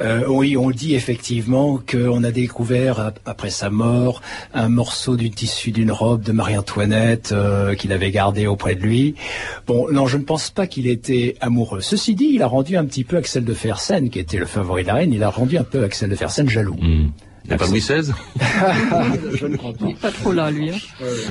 Euh, 0.00 0.24
oui, 0.28 0.56
on 0.56 0.70
dit 0.70 0.94
effectivement 0.94 1.78
qu'on 1.78 2.22
a 2.22 2.30
découvert, 2.30 3.12
après 3.26 3.50
sa 3.50 3.70
mort, 3.70 4.22
un 4.54 4.68
morceau 4.68 5.16
du 5.16 5.30
tissu 5.30 5.72
d'une 5.72 5.90
robe 5.90 6.22
de 6.22 6.30
Marie-Antoinette 6.30 7.32
euh, 7.32 7.74
qu'il 7.74 7.92
avait 7.92 8.12
gardé 8.12 8.46
auprès 8.46 8.76
de 8.76 8.82
lui. 8.82 9.16
Bon, 9.66 9.88
non, 9.90 10.06
je 10.06 10.16
ne 10.16 10.22
pense 10.22 10.50
pas 10.50 10.68
qu'il 10.68 10.86
était 10.86 11.34
amoureux. 11.40 11.80
Ceci 11.80 12.14
dit, 12.14 12.30
il 12.34 12.42
a 12.42 12.46
rendu 12.46 12.76
un 12.76 12.84
petit 12.84 13.02
peu 13.02 13.16
Axel 13.16 13.44
de 13.44 13.54
Fersen, 13.54 14.10
qui 14.10 14.20
était 14.20 14.38
le 14.38 14.46
favori 14.46 14.82
de 14.82 14.88
la 14.88 14.94
reine, 14.94 15.12
il 15.12 15.24
a 15.24 15.30
rendu 15.30 15.58
un 15.58 15.64
peu 15.64 15.82
Axel 15.82 16.10
de 16.10 16.14
Fersen 16.14 16.48
jaloux. 16.48 16.76
Hmm. 16.80 17.08
Il 17.48 17.52
n'y 17.52 17.54
a 17.54 17.58
pas 17.58 17.66
Louis 17.66 17.80
XVI 17.80 18.12
Je 19.40 19.46
ne 19.46 19.56
crois 19.56 19.72
pas. 19.72 19.86
Pas 20.02 20.12
trop 20.12 20.32
là, 20.32 20.50
lui. 20.50 20.68
Hein. 20.68 20.76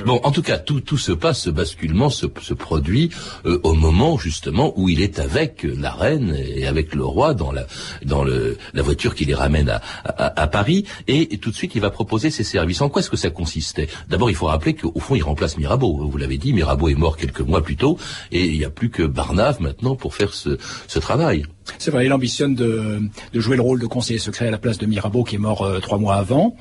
Bon, 0.04 0.20
en 0.24 0.32
tout 0.32 0.42
cas, 0.42 0.58
tout, 0.58 0.80
tout 0.80 0.98
se 0.98 1.12
passe, 1.12 1.42
ce 1.42 1.50
basculement 1.50 2.10
se, 2.10 2.26
se 2.42 2.54
produit 2.54 3.10
euh, 3.46 3.60
au 3.62 3.74
moment 3.74 4.18
justement 4.18 4.72
où 4.76 4.88
il 4.88 5.00
est 5.00 5.20
avec 5.20 5.62
la 5.62 5.92
reine 5.92 6.36
et 6.36 6.66
avec 6.66 6.96
le 6.96 7.04
roi 7.04 7.34
dans 7.34 7.52
la 7.52 7.66
dans 8.04 8.24
le 8.24 8.58
la 8.74 8.82
voiture 8.82 9.14
qui 9.14 9.26
les 9.26 9.34
ramène 9.34 9.68
à, 9.68 9.80
à, 10.04 10.42
à 10.42 10.46
Paris 10.48 10.86
et, 11.06 11.34
et, 11.34 11.38
tout 11.38 11.50
de 11.50 11.54
suite 11.54 11.76
il 11.76 11.80
va 11.80 11.90
proposer 11.90 12.30
ses 12.30 12.42
services. 12.42 12.80
En 12.80 12.88
quoi 12.88 13.00
est-ce 13.00 13.10
que 13.10 13.16
ça 13.16 13.30
consistait? 13.30 13.86
D'abord, 14.08 14.28
il 14.28 14.34
faut 14.34 14.46
rappeler 14.46 14.74
qu'au 14.74 14.98
fond, 14.98 15.14
il 15.14 15.22
remplace 15.22 15.56
Mirabeau. 15.56 16.08
Vous 16.08 16.18
l'avez 16.18 16.36
dit, 16.36 16.52
Mirabeau 16.52 16.88
est 16.88 16.96
mort 16.96 17.16
quelques 17.16 17.42
mois 17.42 17.62
plus 17.62 17.76
tôt 17.76 17.96
et 18.32 18.44
il 18.44 18.58
n'y 18.58 18.64
a 18.64 18.70
plus 18.70 18.90
que 18.90 19.04
Barnave 19.04 19.60
maintenant 19.60 19.94
pour 19.94 20.16
faire 20.16 20.34
ce, 20.34 20.58
ce 20.88 20.98
travail. 20.98 21.44
C'est 21.76 21.90
vrai, 21.90 22.06
il 22.06 22.12
ambitionne 22.12 22.54
de, 22.54 23.00
jouer 23.34 23.56
le 23.56 23.62
rôle 23.62 23.80
de 23.80 23.86
conseiller 23.86 24.18
secret 24.18 24.48
à 24.48 24.50
la 24.50 24.58
place 24.58 24.78
de 24.78 24.86
Mirabeau 24.86 25.24
qui 25.24 25.36
est 25.36 25.38
mort 25.38 25.62
euh, 25.62 25.80
trois 25.80 25.98
mois 25.98 26.14
avant. 26.14 26.56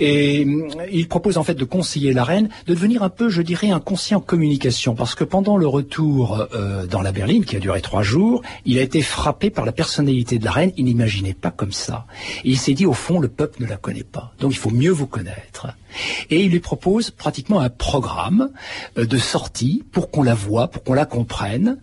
Et 0.00 0.44
euh, 0.44 0.68
il 0.92 1.08
propose 1.08 1.38
en 1.38 1.42
fait 1.42 1.54
de 1.54 1.64
conseiller 1.64 2.12
la 2.12 2.24
reine, 2.24 2.48
de 2.66 2.74
devenir 2.74 3.02
un 3.02 3.08
peu, 3.08 3.28
je 3.28 3.42
dirais, 3.42 3.70
un 3.70 3.80
conseiller 3.80 4.16
en 4.16 4.20
communication, 4.20 4.94
parce 4.94 5.14
que 5.14 5.24
pendant 5.24 5.56
le 5.56 5.66
retour 5.66 6.46
euh, 6.54 6.86
dans 6.86 7.02
la 7.02 7.12
berline, 7.12 7.44
qui 7.44 7.56
a 7.56 7.60
duré 7.60 7.80
trois 7.80 8.02
jours, 8.02 8.42
il 8.64 8.78
a 8.78 8.82
été 8.82 9.02
frappé 9.02 9.50
par 9.50 9.64
la 9.64 9.72
personnalité 9.72 10.38
de 10.38 10.44
la 10.44 10.52
reine. 10.52 10.72
Il 10.76 10.84
n'imaginait 10.84 11.34
pas 11.34 11.50
comme 11.50 11.72
ça. 11.72 12.06
Il 12.44 12.58
s'est 12.58 12.74
dit, 12.74 12.86
au 12.86 12.92
fond, 12.92 13.18
le 13.18 13.28
peuple 13.28 13.62
ne 13.62 13.66
la 13.66 13.76
connaît 13.76 14.04
pas, 14.04 14.32
donc 14.40 14.52
il 14.52 14.58
faut 14.58 14.70
mieux 14.70 14.92
vous 14.92 15.06
connaître. 15.06 15.68
Et 16.30 16.42
il 16.42 16.50
lui 16.50 16.60
propose 16.60 17.10
pratiquement 17.10 17.60
un 17.60 17.70
programme 17.70 18.50
de 18.96 19.18
sortie 19.18 19.84
pour 19.92 20.10
qu'on 20.10 20.22
la 20.22 20.34
voie, 20.34 20.68
pour 20.68 20.82
qu'on 20.84 20.94
la 20.94 21.06
comprenne, 21.06 21.78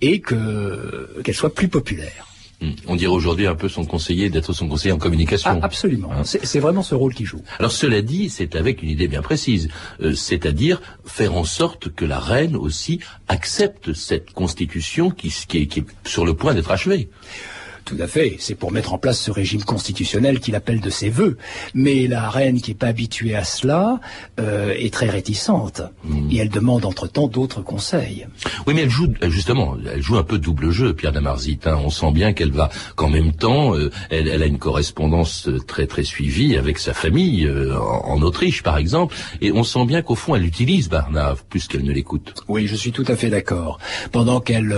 et 0.00 0.20
que 0.20 1.20
qu'elle 1.24 1.34
soit 1.34 1.54
plus 1.54 1.68
populaire. 1.68 2.26
Hmm. 2.62 2.70
On 2.86 2.94
dirait 2.94 3.12
aujourd'hui 3.12 3.46
un 3.48 3.56
peu 3.56 3.68
son 3.68 3.84
conseiller 3.84 4.30
d'être 4.30 4.52
son 4.52 4.68
conseiller 4.68 4.92
en 4.92 4.98
communication. 4.98 5.58
Ah, 5.60 5.66
absolument. 5.66 6.12
Hein 6.12 6.22
c'est 6.24 6.60
vraiment 6.60 6.84
ce 6.84 6.94
rôle 6.94 7.12
qu'il 7.12 7.26
joue. 7.26 7.42
Alors 7.58 7.72
cela 7.72 8.02
dit, 8.02 8.30
c'est 8.30 8.54
avec 8.54 8.82
une 8.82 8.90
idée 8.90 9.08
bien 9.08 9.22
précise, 9.22 9.68
euh, 10.00 10.14
c'est-à-dire 10.14 10.80
faire 11.04 11.34
en 11.34 11.44
sorte 11.44 11.92
que 11.92 12.04
la 12.04 12.20
reine 12.20 12.54
aussi 12.54 13.00
accepte 13.26 13.92
cette 13.94 14.30
constitution 14.32 15.10
qui, 15.10 15.34
qui, 15.48 15.66
qui 15.66 15.80
est 15.80 15.86
sur 16.04 16.24
le 16.24 16.34
point 16.34 16.54
d'être 16.54 16.70
achevée. 16.70 17.08
Tout 17.84 17.96
à 17.98 18.06
fait. 18.06 18.36
C'est 18.38 18.54
pour 18.54 18.72
mettre 18.72 18.92
en 18.92 18.98
place 18.98 19.20
ce 19.20 19.30
régime 19.30 19.64
constitutionnel 19.64 20.40
qu'il 20.40 20.54
appelle 20.54 20.80
de 20.80 20.90
ses 20.90 21.10
voeux. 21.10 21.36
Mais 21.74 22.06
la 22.06 22.30
reine, 22.30 22.60
qui 22.60 22.70
n'est 22.70 22.76
pas 22.76 22.88
habituée 22.88 23.34
à 23.34 23.44
cela, 23.44 24.00
euh, 24.38 24.74
est 24.78 24.92
très 24.92 25.08
réticente. 25.08 25.82
Hmm. 26.04 26.28
Et 26.30 26.36
elle 26.38 26.48
demande 26.48 26.84
entre-temps 26.84 27.28
d'autres 27.28 27.62
conseils. 27.62 28.26
Oui, 28.66 28.74
mais 28.74 28.82
elle 28.82 28.90
joue, 28.90 29.08
justement, 29.28 29.76
elle 29.92 30.02
joue 30.02 30.16
un 30.16 30.22
peu 30.22 30.38
double 30.38 30.70
jeu, 30.70 30.94
Pierre 30.94 31.12
Damarzit. 31.12 31.60
Hein. 31.64 31.78
On 31.84 31.90
sent 31.90 32.12
bien 32.12 32.32
qu'elle 32.32 32.52
va, 32.52 32.70
qu'en 32.96 33.08
même 33.08 33.32
temps, 33.32 33.74
euh, 33.74 33.90
elle, 34.10 34.28
elle, 34.28 34.42
a 34.42 34.46
une 34.46 34.58
correspondance 34.58 35.48
euh, 35.48 35.58
très 35.58 35.86
très 35.86 36.04
suivie 36.04 36.56
avec 36.56 36.78
sa 36.78 36.94
famille, 36.94 37.46
euh, 37.46 37.76
en, 37.78 38.14
en, 38.14 38.22
Autriche 38.22 38.62
par 38.62 38.76
exemple. 38.76 39.14
Et 39.40 39.50
on 39.52 39.64
sent 39.64 39.84
bien 39.86 40.02
qu'au 40.02 40.14
fond, 40.14 40.36
elle 40.36 40.46
utilise 40.46 40.88
Barnave 40.88 41.42
plus 41.48 41.66
qu'elle 41.66 41.84
ne 41.84 41.92
l'écoute. 41.92 42.34
Oui, 42.48 42.66
je 42.68 42.76
suis 42.76 42.92
tout 42.92 43.04
à 43.08 43.16
fait 43.16 43.30
d'accord. 43.30 43.78
Pendant 44.12 44.40
qu'elle 44.40 44.76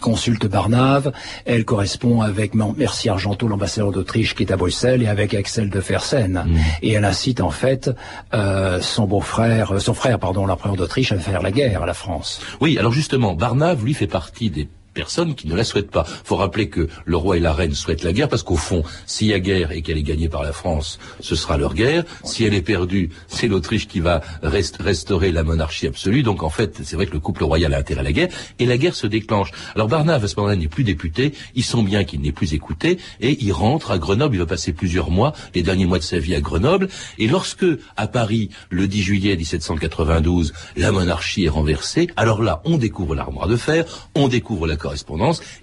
consulte 0.00 0.46
Barnave, 0.46 1.12
elle 1.44 1.64
correspond 1.64 2.22
avec 2.22 2.37
avec 2.38 2.54
Merci 2.54 3.08
Argento, 3.08 3.48
l'ambassadeur 3.48 3.92
d'Autriche 3.92 4.34
qui 4.34 4.44
est 4.44 4.52
à 4.52 4.56
Bruxelles, 4.56 5.02
et 5.02 5.08
avec 5.08 5.34
Axel 5.34 5.70
de 5.70 5.80
Fersen. 5.80 6.44
Mm. 6.46 6.56
Et 6.82 6.92
elle 6.92 7.04
incite 7.04 7.40
en 7.40 7.50
fait 7.50 7.90
euh, 8.34 8.80
son 8.80 9.06
beau-frère, 9.06 9.72
euh, 9.72 9.78
son 9.78 9.94
frère, 9.94 10.18
pardon, 10.18 10.46
l'empereur 10.46 10.76
d'Autriche 10.76 11.12
à 11.12 11.18
faire 11.18 11.42
la 11.42 11.50
guerre 11.50 11.82
à 11.82 11.86
la 11.86 11.94
France. 11.94 12.40
Oui, 12.60 12.78
alors 12.78 12.92
justement, 12.92 13.34
Barnave, 13.34 13.84
lui, 13.84 13.94
fait 13.94 14.06
partie 14.06 14.50
des 14.50 14.68
personne 14.98 15.36
qui 15.36 15.46
ne 15.46 15.54
la 15.54 15.62
souhaite 15.62 15.92
pas. 15.92 16.02
faut 16.02 16.34
rappeler 16.34 16.68
que 16.68 16.88
le 17.04 17.16
roi 17.16 17.36
et 17.36 17.40
la 17.40 17.52
reine 17.52 17.72
souhaitent 17.72 18.02
la 18.02 18.12
guerre 18.12 18.28
parce 18.28 18.42
qu'au 18.42 18.56
fond, 18.56 18.82
s'il 19.06 19.28
y 19.28 19.32
a 19.32 19.38
guerre 19.38 19.70
et 19.70 19.80
qu'elle 19.80 19.96
est 19.96 20.02
gagnée 20.02 20.28
par 20.28 20.42
la 20.42 20.52
France, 20.52 20.98
ce 21.20 21.36
sera 21.36 21.56
leur 21.56 21.74
guerre. 21.74 22.02
Si 22.24 22.42
elle 22.44 22.54
est 22.54 22.62
perdue, 22.62 23.10
c'est 23.28 23.46
l'Autriche 23.46 23.86
qui 23.86 24.00
va 24.00 24.22
restaurer 24.42 25.30
la 25.30 25.44
monarchie 25.44 25.86
absolue. 25.86 26.24
Donc 26.24 26.42
en 26.42 26.50
fait, 26.50 26.80
c'est 26.82 26.96
vrai 26.96 27.06
que 27.06 27.12
le 27.12 27.20
couple 27.20 27.44
royal 27.44 27.74
a 27.74 27.78
intérêt 27.78 28.00
à 28.00 28.02
la 28.02 28.10
guerre 28.10 28.28
et 28.58 28.66
la 28.66 28.76
guerre 28.76 28.96
se 28.96 29.06
déclenche. 29.06 29.52
Alors 29.76 29.86
Barnave, 29.86 30.24
à 30.24 30.26
ce 30.26 30.34
moment-là, 30.34 30.56
n'est 30.56 30.66
plus 30.66 30.82
député. 30.82 31.32
Il 31.54 31.62
sent 31.62 31.84
bien 31.84 32.02
qu'il 32.02 32.20
n'est 32.20 32.32
plus 32.32 32.52
écouté 32.54 32.98
et 33.20 33.38
il 33.40 33.52
rentre 33.52 33.92
à 33.92 33.98
Grenoble. 33.98 34.34
Il 34.34 34.40
va 34.40 34.46
passer 34.46 34.72
plusieurs 34.72 35.12
mois, 35.12 35.32
les 35.54 35.62
derniers 35.62 35.86
mois 35.86 35.98
de 35.98 36.02
sa 36.02 36.18
vie 36.18 36.34
à 36.34 36.40
Grenoble. 36.40 36.88
Et 37.18 37.28
lorsque, 37.28 37.66
à 37.96 38.08
Paris, 38.08 38.50
le 38.70 38.88
10 38.88 39.02
juillet 39.02 39.36
1792, 39.36 40.52
la 40.76 40.90
monarchie 40.90 41.44
est 41.44 41.48
renversée, 41.48 42.08
alors 42.16 42.42
là, 42.42 42.62
on 42.64 42.78
découvre 42.78 43.14
l'armoire 43.14 43.46
de 43.46 43.56
fer, 43.56 43.84
on 44.16 44.26
découvre 44.26 44.66
la 44.66 44.76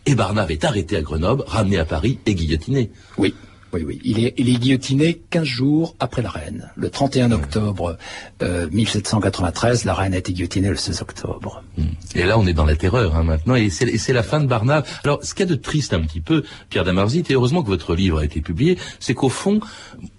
et 0.05 0.15
Barnave 0.15 0.51
est 0.51 0.63
arrêté 0.63 0.97
à 0.97 1.01
Grenoble, 1.01 1.43
ramené 1.47 1.77
à 1.77 1.85
Paris 1.85 2.19
et 2.25 2.35
guillotiné. 2.35 2.91
Oui. 3.17 3.33
Oui, 3.75 3.83
oui. 3.85 3.99
Il 4.05 4.23
est, 4.23 4.33
il 4.37 4.47
est 4.47 4.53
guillotiné 4.53 5.21
15 5.31 5.43
jours 5.43 5.95
après 5.99 6.21
la 6.21 6.29
reine. 6.29 6.71
Le 6.77 6.89
31 6.89 7.33
octobre 7.33 7.97
1793, 8.41 9.81
euh, 9.81 9.87
la 9.87 9.93
reine 9.93 10.13
a 10.13 10.17
été 10.17 10.31
guillotinée 10.31 10.69
le 10.69 10.77
16 10.77 11.01
octobre. 11.01 11.61
Hmm. 11.77 11.83
Et 12.15 12.23
là, 12.23 12.39
on 12.39 12.47
est 12.47 12.53
dans 12.53 12.63
la 12.63 12.77
terreur 12.77 13.17
hein, 13.17 13.23
maintenant, 13.23 13.55
et 13.55 13.69
c'est 13.69 14.13
la 14.13 14.23
fin 14.23 14.39
de 14.39 14.45
Barnave. 14.45 14.87
Alors, 15.03 15.21
ce 15.25 15.33
qu'il 15.33 15.45
y 15.45 15.49
a 15.49 15.53
de 15.53 15.59
triste 15.59 15.93
un 15.93 15.99
petit 15.99 16.21
peu, 16.21 16.45
Pierre 16.69 16.85
Damarzit, 16.85 17.25
et 17.29 17.33
heureusement 17.33 17.63
que 17.63 17.67
votre 17.67 17.95
livre 17.95 18.19
a 18.19 18.23
été 18.23 18.39
publié, 18.39 18.77
c'est 19.01 19.13
qu'au 19.13 19.27
fond, 19.27 19.59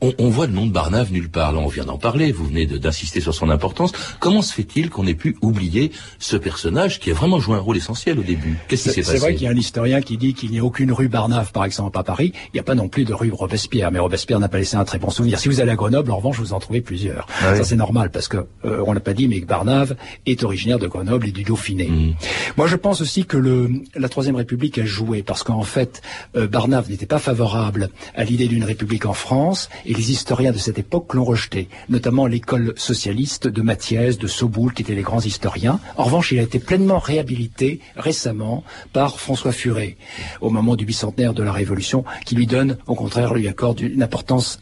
on, 0.03 0.13
on, 0.19 0.29
voit 0.29 0.47
le 0.47 0.53
nom 0.53 0.67
de 0.67 0.73
Barnave 0.73 1.11
nulle 1.11 1.31
part. 1.31 1.53
Là, 1.53 1.61
on 1.61 1.69
vient 1.69 1.87
d'en 1.87 1.97
parler, 1.97 2.33
vous 2.33 2.45
venez 2.45 2.67
d'insister 2.67 3.23
sur 3.23 3.35
son 3.35 3.49
importance. 3.49 3.93
Comment 4.21 4.43
se 4.43 4.53
fait-il 4.53 4.91
qu'on 4.91 5.07
ait 5.07 5.15
pu 5.15 5.39
oublier 5.41 5.93
ce 6.19 6.37
personnage 6.37 7.01
qui 7.01 7.11
a 7.11 7.15
vraiment 7.15 7.41
joué 7.41 7.57
un 7.57 7.61
rôle 7.61 7.79
essentiel 7.79 8.19
au 8.19 8.23
début? 8.23 8.59
Qu'est-ce 8.69 8.83
qui 8.83 8.91
s'est 8.91 9.01
passé? 9.01 9.13
C'est 9.13 9.19
vrai 9.19 9.35
qu'il 9.35 9.45
y 9.45 9.49
a 9.49 9.53
un 9.53 9.57
historien 9.57 10.03
qui 10.03 10.19
dit 10.19 10.35
qu'il 10.35 10.51
n'y 10.51 10.59
a 10.59 10.65
aucune 10.65 10.93
rue 10.93 11.09
Barnave, 11.09 11.53
par 11.53 11.65
exemple, 11.65 11.99
à 11.99 12.03
Paris. 12.03 12.33
Il 12.49 12.51
n'y 12.57 12.61
a 12.61 12.65
pas 12.65 12.75
non 12.75 12.91
plus 12.91 13.07
de 13.07 13.15
rue 13.15 13.31
Robespierre, 13.47 13.93
mais 13.93 14.01
Robespierre 14.01 14.41
n'a 14.41 14.49
pas 14.49 14.59
laissé 14.59 14.77
un 14.77 14.85
très 14.85 14.99
bon 14.99 15.09
souvenir. 15.09 15.39
Si 15.39 15.49
vous 15.49 15.61
allez 15.61 15.71
à 15.71 15.77
Grenoble, 15.77 16.11
en 16.11 16.17
revanche, 16.17 16.39
vous 16.41 16.53
en 16.53 16.59
trouvez 16.59 16.81
plusieurs. 16.81 17.29
Ah 17.43 17.55
Ça 17.55 17.63
c'est 17.63 17.77
normal 17.77 18.11
parce 18.11 18.27
que 18.27 18.39
euh, 18.65 18.83
on 18.85 18.93
l'a 18.93 18.99
pas 18.99 19.15
dit, 19.15 19.29
mais 19.29 19.39
Barnave 19.41 19.95
est 20.27 20.43
originaire 20.43 20.81
de 20.81 20.89
Grenoble 20.89 21.29
et 21.29 21.31
du 21.31 21.45
Dauphiné. 21.45 21.87
Mmh. 21.87 22.15
Moi, 22.57 22.67
je 22.67 22.75
pense 22.75 23.01
aussi 23.01 23.25
que 23.25 23.37
le, 23.37 23.71
la 23.95 24.09
Troisième 24.09 24.35
République 24.35 24.79
a 24.79 24.85
joué 24.85 25.23
parce 25.23 25.45
qu'en 25.45 25.63
fait, 25.63 26.03
euh, 26.37 26.49
Barnave 26.49 26.91
n'était 26.91 27.07
pas 27.07 27.21
favorable 27.21 27.91
à 28.17 28.25
l'idée 28.25 28.49
d'une 28.49 28.65
république 28.65 29.07
en 29.07 29.13
France 29.13 29.69
et 29.85 29.95
les 29.95 30.11
historiens 30.11 30.51
de 30.51 30.59
cette 30.59 30.81
époque 30.81 31.15
l'ont 31.15 31.25
rejeté, 31.25 31.69
notamment 31.89 32.27
l'école 32.27 32.73
socialiste 32.77 33.47
de 33.47 33.63
Mathiès, 33.63 34.19
de 34.19 34.27
Soboul, 34.27 34.75
qui 34.75 34.83
étaient 34.83 34.95
les 34.95 35.03
grands 35.03 35.21
historiens. 35.21 35.79
En 35.97 36.05
revanche, 36.05 36.33
il 36.33 36.41
a 36.41 36.43
été 36.43 36.59
pleinement 36.59 36.99
réhabilité 36.99 37.81
récemment 37.97 38.65
par 38.93 39.21
François 39.21 39.53
Furet 39.53 39.97
au 40.41 40.51
moment 40.51 40.75
du 40.75 40.85
bicentenaire 40.85 41.33
de 41.33 41.45
la 41.45 41.53
Révolution, 41.53 42.05
qui 42.25 42.35
lui 42.35 42.49
donne, 42.49 42.77
au 42.89 42.97
contraire, 42.97 43.36
lui 43.37 43.49
accorde 43.49 43.81
une 43.81 44.03
importance 44.03 44.59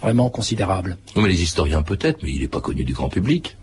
vraiment 0.00 0.30
considérable. 0.30 0.96
mais 1.16 1.28
les 1.28 1.42
historiens 1.42 1.82
peut-être, 1.82 2.22
mais 2.22 2.30
il 2.30 2.40
n'est 2.40 2.48
pas 2.48 2.60
connu 2.60 2.84
du 2.84 2.92
grand 2.92 3.08
public. 3.08 3.56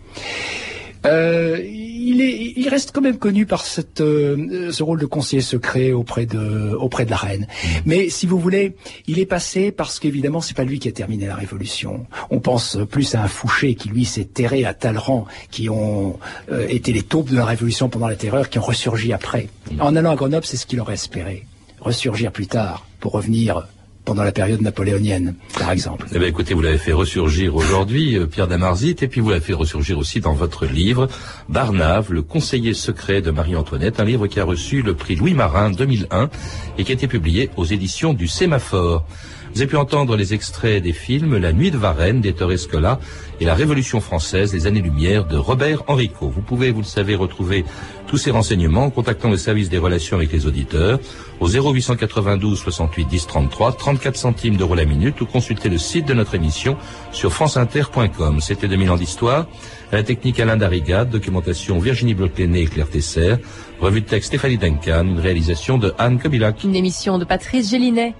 Euh, 1.05 1.59
il, 1.63 2.21
est, 2.21 2.53
il 2.57 2.67
reste 2.67 2.91
quand 2.91 3.01
même 3.01 3.17
connu 3.17 3.45
par 3.45 3.65
cette, 3.65 4.01
euh, 4.01 4.71
ce 4.71 4.83
rôle 4.83 4.99
de 4.99 5.05
conseiller 5.05 5.41
secret 5.41 5.93
auprès 5.93 6.25
de, 6.25 6.75
auprès 6.77 7.05
de 7.05 7.09
la 7.09 7.15
reine. 7.15 7.47
Mm. 7.63 7.67
Mais 7.85 8.09
si 8.09 8.25
vous 8.25 8.37
voulez, 8.37 8.75
il 9.07 9.19
est 9.19 9.25
passé 9.25 9.71
parce 9.71 9.99
qu'évidemment, 9.99 10.41
c'est 10.41 10.55
pas 10.55 10.65
lui 10.65 10.79
qui 10.79 10.89
a 10.89 10.91
terminé 10.91 11.25
la 11.25 11.35
révolution. 11.35 12.05
On 12.31 12.39
pense 12.39 12.77
plus 12.89 13.15
à 13.15 13.23
un 13.23 13.27
Fouché 13.27 13.75
qui 13.75 13.89
lui 13.89 14.03
s'est 14.03 14.25
terré 14.25 14.65
à 14.65 14.73
Talleyrand, 14.73 15.25
qui 15.51 15.69
ont 15.69 16.19
euh, 16.51 16.67
été 16.67 16.91
les 16.91 17.03
taupes 17.03 17.29
de 17.29 17.37
la 17.37 17.45
révolution 17.45 17.87
pendant 17.87 18.07
la 18.07 18.17
terreur, 18.17 18.49
qui 18.49 18.59
ont 18.59 18.63
ressurgi 18.63 19.13
après. 19.13 19.47
Mm. 19.71 19.81
En 19.81 19.95
allant 19.95 20.11
à 20.11 20.15
Grenoble, 20.15 20.45
c'est 20.45 20.57
ce 20.57 20.65
qu'il 20.65 20.81
aurait 20.81 20.95
espéré. 20.95 21.45
Ressurgir 21.79 22.33
plus 22.33 22.47
tard 22.47 22.85
pour 22.99 23.13
revenir 23.13 23.67
pendant 24.09 24.23
la 24.23 24.31
période 24.31 24.63
napoléonienne, 24.63 25.35
par 25.59 25.69
exemple. 25.69 26.07
Eh 26.11 26.17
bien, 26.17 26.27
écoutez, 26.27 26.55
vous 26.55 26.63
l'avez 26.63 26.79
fait 26.79 26.93
ressurgir 26.93 27.55
aujourd'hui, 27.55 28.17
euh, 28.17 28.25
Pierre 28.25 28.47
Damarzit, 28.47 28.95
et 29.01 29.07
puis 29.07 29.21
vous 29.21 29.29
l'avez 29.29 29.45
fait 29.45 29.53
ressurgir 29.53 29.99
aussi 29.99 30.19
dans 30.19 30.33
votre 30.33 30.65
livre, 30.65 31.07
Barnave, 31.47 32.11
le 32.11 32.23
conseiller 32.23 32.73
secret 32.73 33.21
de 33.21 33.29
Marie-Antoinette, 33.29 33.99
un 33.99 34.05
livre 34.05 34.25
qui 34.25 34.39
a 34.39 34.45
reçu 34.45 34.81
le 34.81 34.95
prix 34.95 35.15
Louis 35.15 35.35
Marin 35.35 35.69
2001 35.69 36.31
et 36.79 36.85
qui 36.85 36.91
a 36.91 36.95
été 36.95 37.07
publié 37.07 37.51
aux 37.55 37.65
éditions 37.65 38.15
du 38.15 38.27
Sémaphore. 38.27 39.05
Vous 39.53 39.61
avez 39.61 39.69
pu 39.69 39.77
entendre 39.77 40.15
les 40.15 40.33
extraits 40.33 40.81
des 40.81 40.93
films 40.93 41.37
La 41.37 41.53
Nuit 41.53 41.69
de 41.69 41.77
Varennes 41.77 42.21
d'Ettore 42.21 42.53
Escola 42.53 42.99
et 43.39 43.45
La 43.45 43.55
Révolution 43.55 44.01
française, 44.01 44.53
les 44.53 44.67
années-lumière 44.67 45.25
de 45.25 45.37
Robert 45.37 45.83
Enrico. 45.87 46.29
Vous 46.29 46.41
pouvez, 46.41 46.71
vous 46.71 46.81
le 46.81 46.85
savez, 46.85 47.15
retrouver 47.15 47.65
tous 48.07 48.17
ces 48.17 48.31
renseignements 48.31 48.85
en 48.85 48.89
contactant 48.89 49.29
le 49.29 49.37
service 49.37 49.69
des 49.69 49.77
relations 49.77 50.17
avec 50.17 50.31
les 50.31 50.45
auditeurs 50.45 50.99
au 51.39 51.47
0892 51.47 52.57
68 52.57 53.05
10 53.05 53.27
33, 53.27 53.73
34 53.73 54.15
centimes 54.15 54.57
d'euros 54.57 54.75
la 54.75 54.85
minute 54.85 55.21
ou 55.21 55.25
consulter 55.25 55.69
le 55.69 55.77
site 55.77 56.07
de 56.07 56.13
notre 56.13 56.35
émission 56.35 56.75
sur 57.11 57.31
franceinter.com. 57.31 58.41
C'était 58.41 58.67
2000 58.67 58.91
ans 58.91 58.97
d'histoire. 58.97 59.47
la 59.91 60.03
technique 60.03 60.39
Alain 60.39 60.57
Darigade, 60.57 61.09
documentation 61.09 61.79
Virginie 61.79 62.13
bloch 62.13 62.39
et 62.39 62.65
Claire 62.65 62.89
Tesser, 62.89 63.35
revue 63.79 64.01
de 64.01 64.05
texte 64.05 64.27
Stéphanie 64.27 64.57
Duncan, 64.57 65.05
une 65.05 65.19
réalisation 65.19 65.77
de 65.77 65.93
Anne 65.97 66.19
Kobilac. 66.19 66.63
Une 66.63 66.75
émission 66.75 67.17
de 67.17 67.25
Patrice 67.25 67.69
Gélinet. 67.69 68.13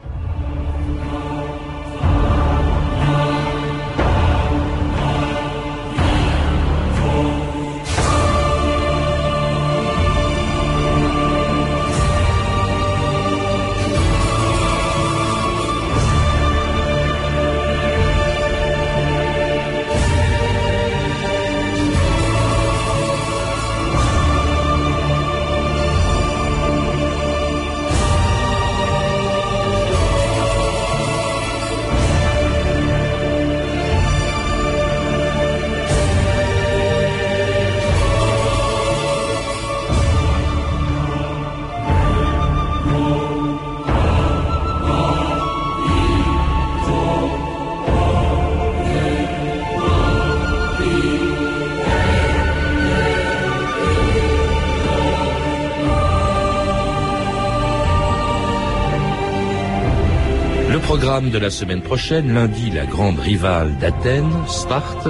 De 61.10 61.39
la 61.39 61.50
semaine 61.50 61.82
prochaine, 61.82 62.36
lundi 62.36 62.69
la 62.69 62.86
grande 62.86 63.17
rivale 63.17 63.76
d'Athènes, 63.80 64.32
Sparte, 64.48 65.08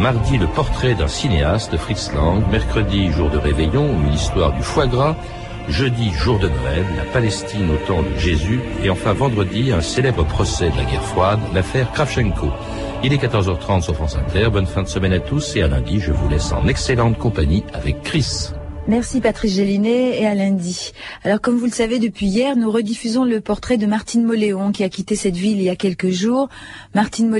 mardi 0.00 0.38
le 0.38 0.46
portrait 0.46 0.94
d'un 0.94 1.06
cinéaste, 1.06 1.76
Fritz 1.76 2.12
Lang, 2.14 2.42
mercredi 2.50 3.12
jour 3.12 3.28
de 3.28 3.36
réveillon, 3.36 3.86
une 4.06 4.14
histoire 4.14 4.54
du 4.54 4.62
foie 4.62 4.86
gras, 4.86 5.14
jeudi 5.68 6.10
jour 6.12 6.38
de 6.38 6.48
Noël, 6.48 6.86
la 6.96 7.04
Palestine 7.12 7.68
au 7.70 7.86
temps 7.86 8.00
de 8.00 8.18
Jésus, 8.18 8.58
et 8.82 8.88
enfin 8.88 9.12
vendredi 9.12 9.70
un 9.70 9.82
célèbre 9.82 10.24
procès 10.24 10.70
de 10.70 10.78
la 10.78 10.84
guerre 10.84 11.04
froide, 11.04 11.40
l'affaire 11.52 11.92
Kravchenko. 11.92 12.50
Il 13.02 13.12
est 13.12 13.22
14h30 13.22 13.82
sur 13.82 13.94
France 13.94 14.16
Inter, 14.16 14.48
bonne 14.50 14.66
fin 14.66 14.82
de 14.82 14.88
semaine 14.88 15.12
à 15.12 15.20
tous 15.20 15.56
et 15.56 15.62
à 15.62 15.68
lundi 15.68 16.00
je 16.00 16.12
vous 16.12 16.28
laisse 16.30 16.52
en 16.52 16.66
excellente 16.68 17.18
compagnie 17.18 17.64
avec 17.74 18.02
Chris. 18.02 18.54
Merci 18.86 19.22
Patrice 19.22 19.54
Gélinet 19.54 20.20
et 20.20 20.26
à 20.26 20.34
lundi. 20.34 20.92
Alors 21.22 21.40
comme 21.40 21.56
vous 21.56 21.64
le 21.64 21.70
savez 21.70 21.98
depuis 21.98 22.26
hier, 22.26 22.54
nous 22.54 22.70
rediffusons 22.70 23.24
le 23.24 23.40
portrait 23.40 23.78
de 23.78 23.86
Martine 23.86 24.24
Moléon 24.24 24.72
qui 24.72 24.84
a 24.84 24.90
quitté 24.90 25.16
cette 25.16 25.36
ville 25.36 25.56
il 25.56 25.62
y 25.62 25.70
a 25.70 25.76
quelques 25.76 26.10
jours. 26.10 26.50
Martine 26.94 27.30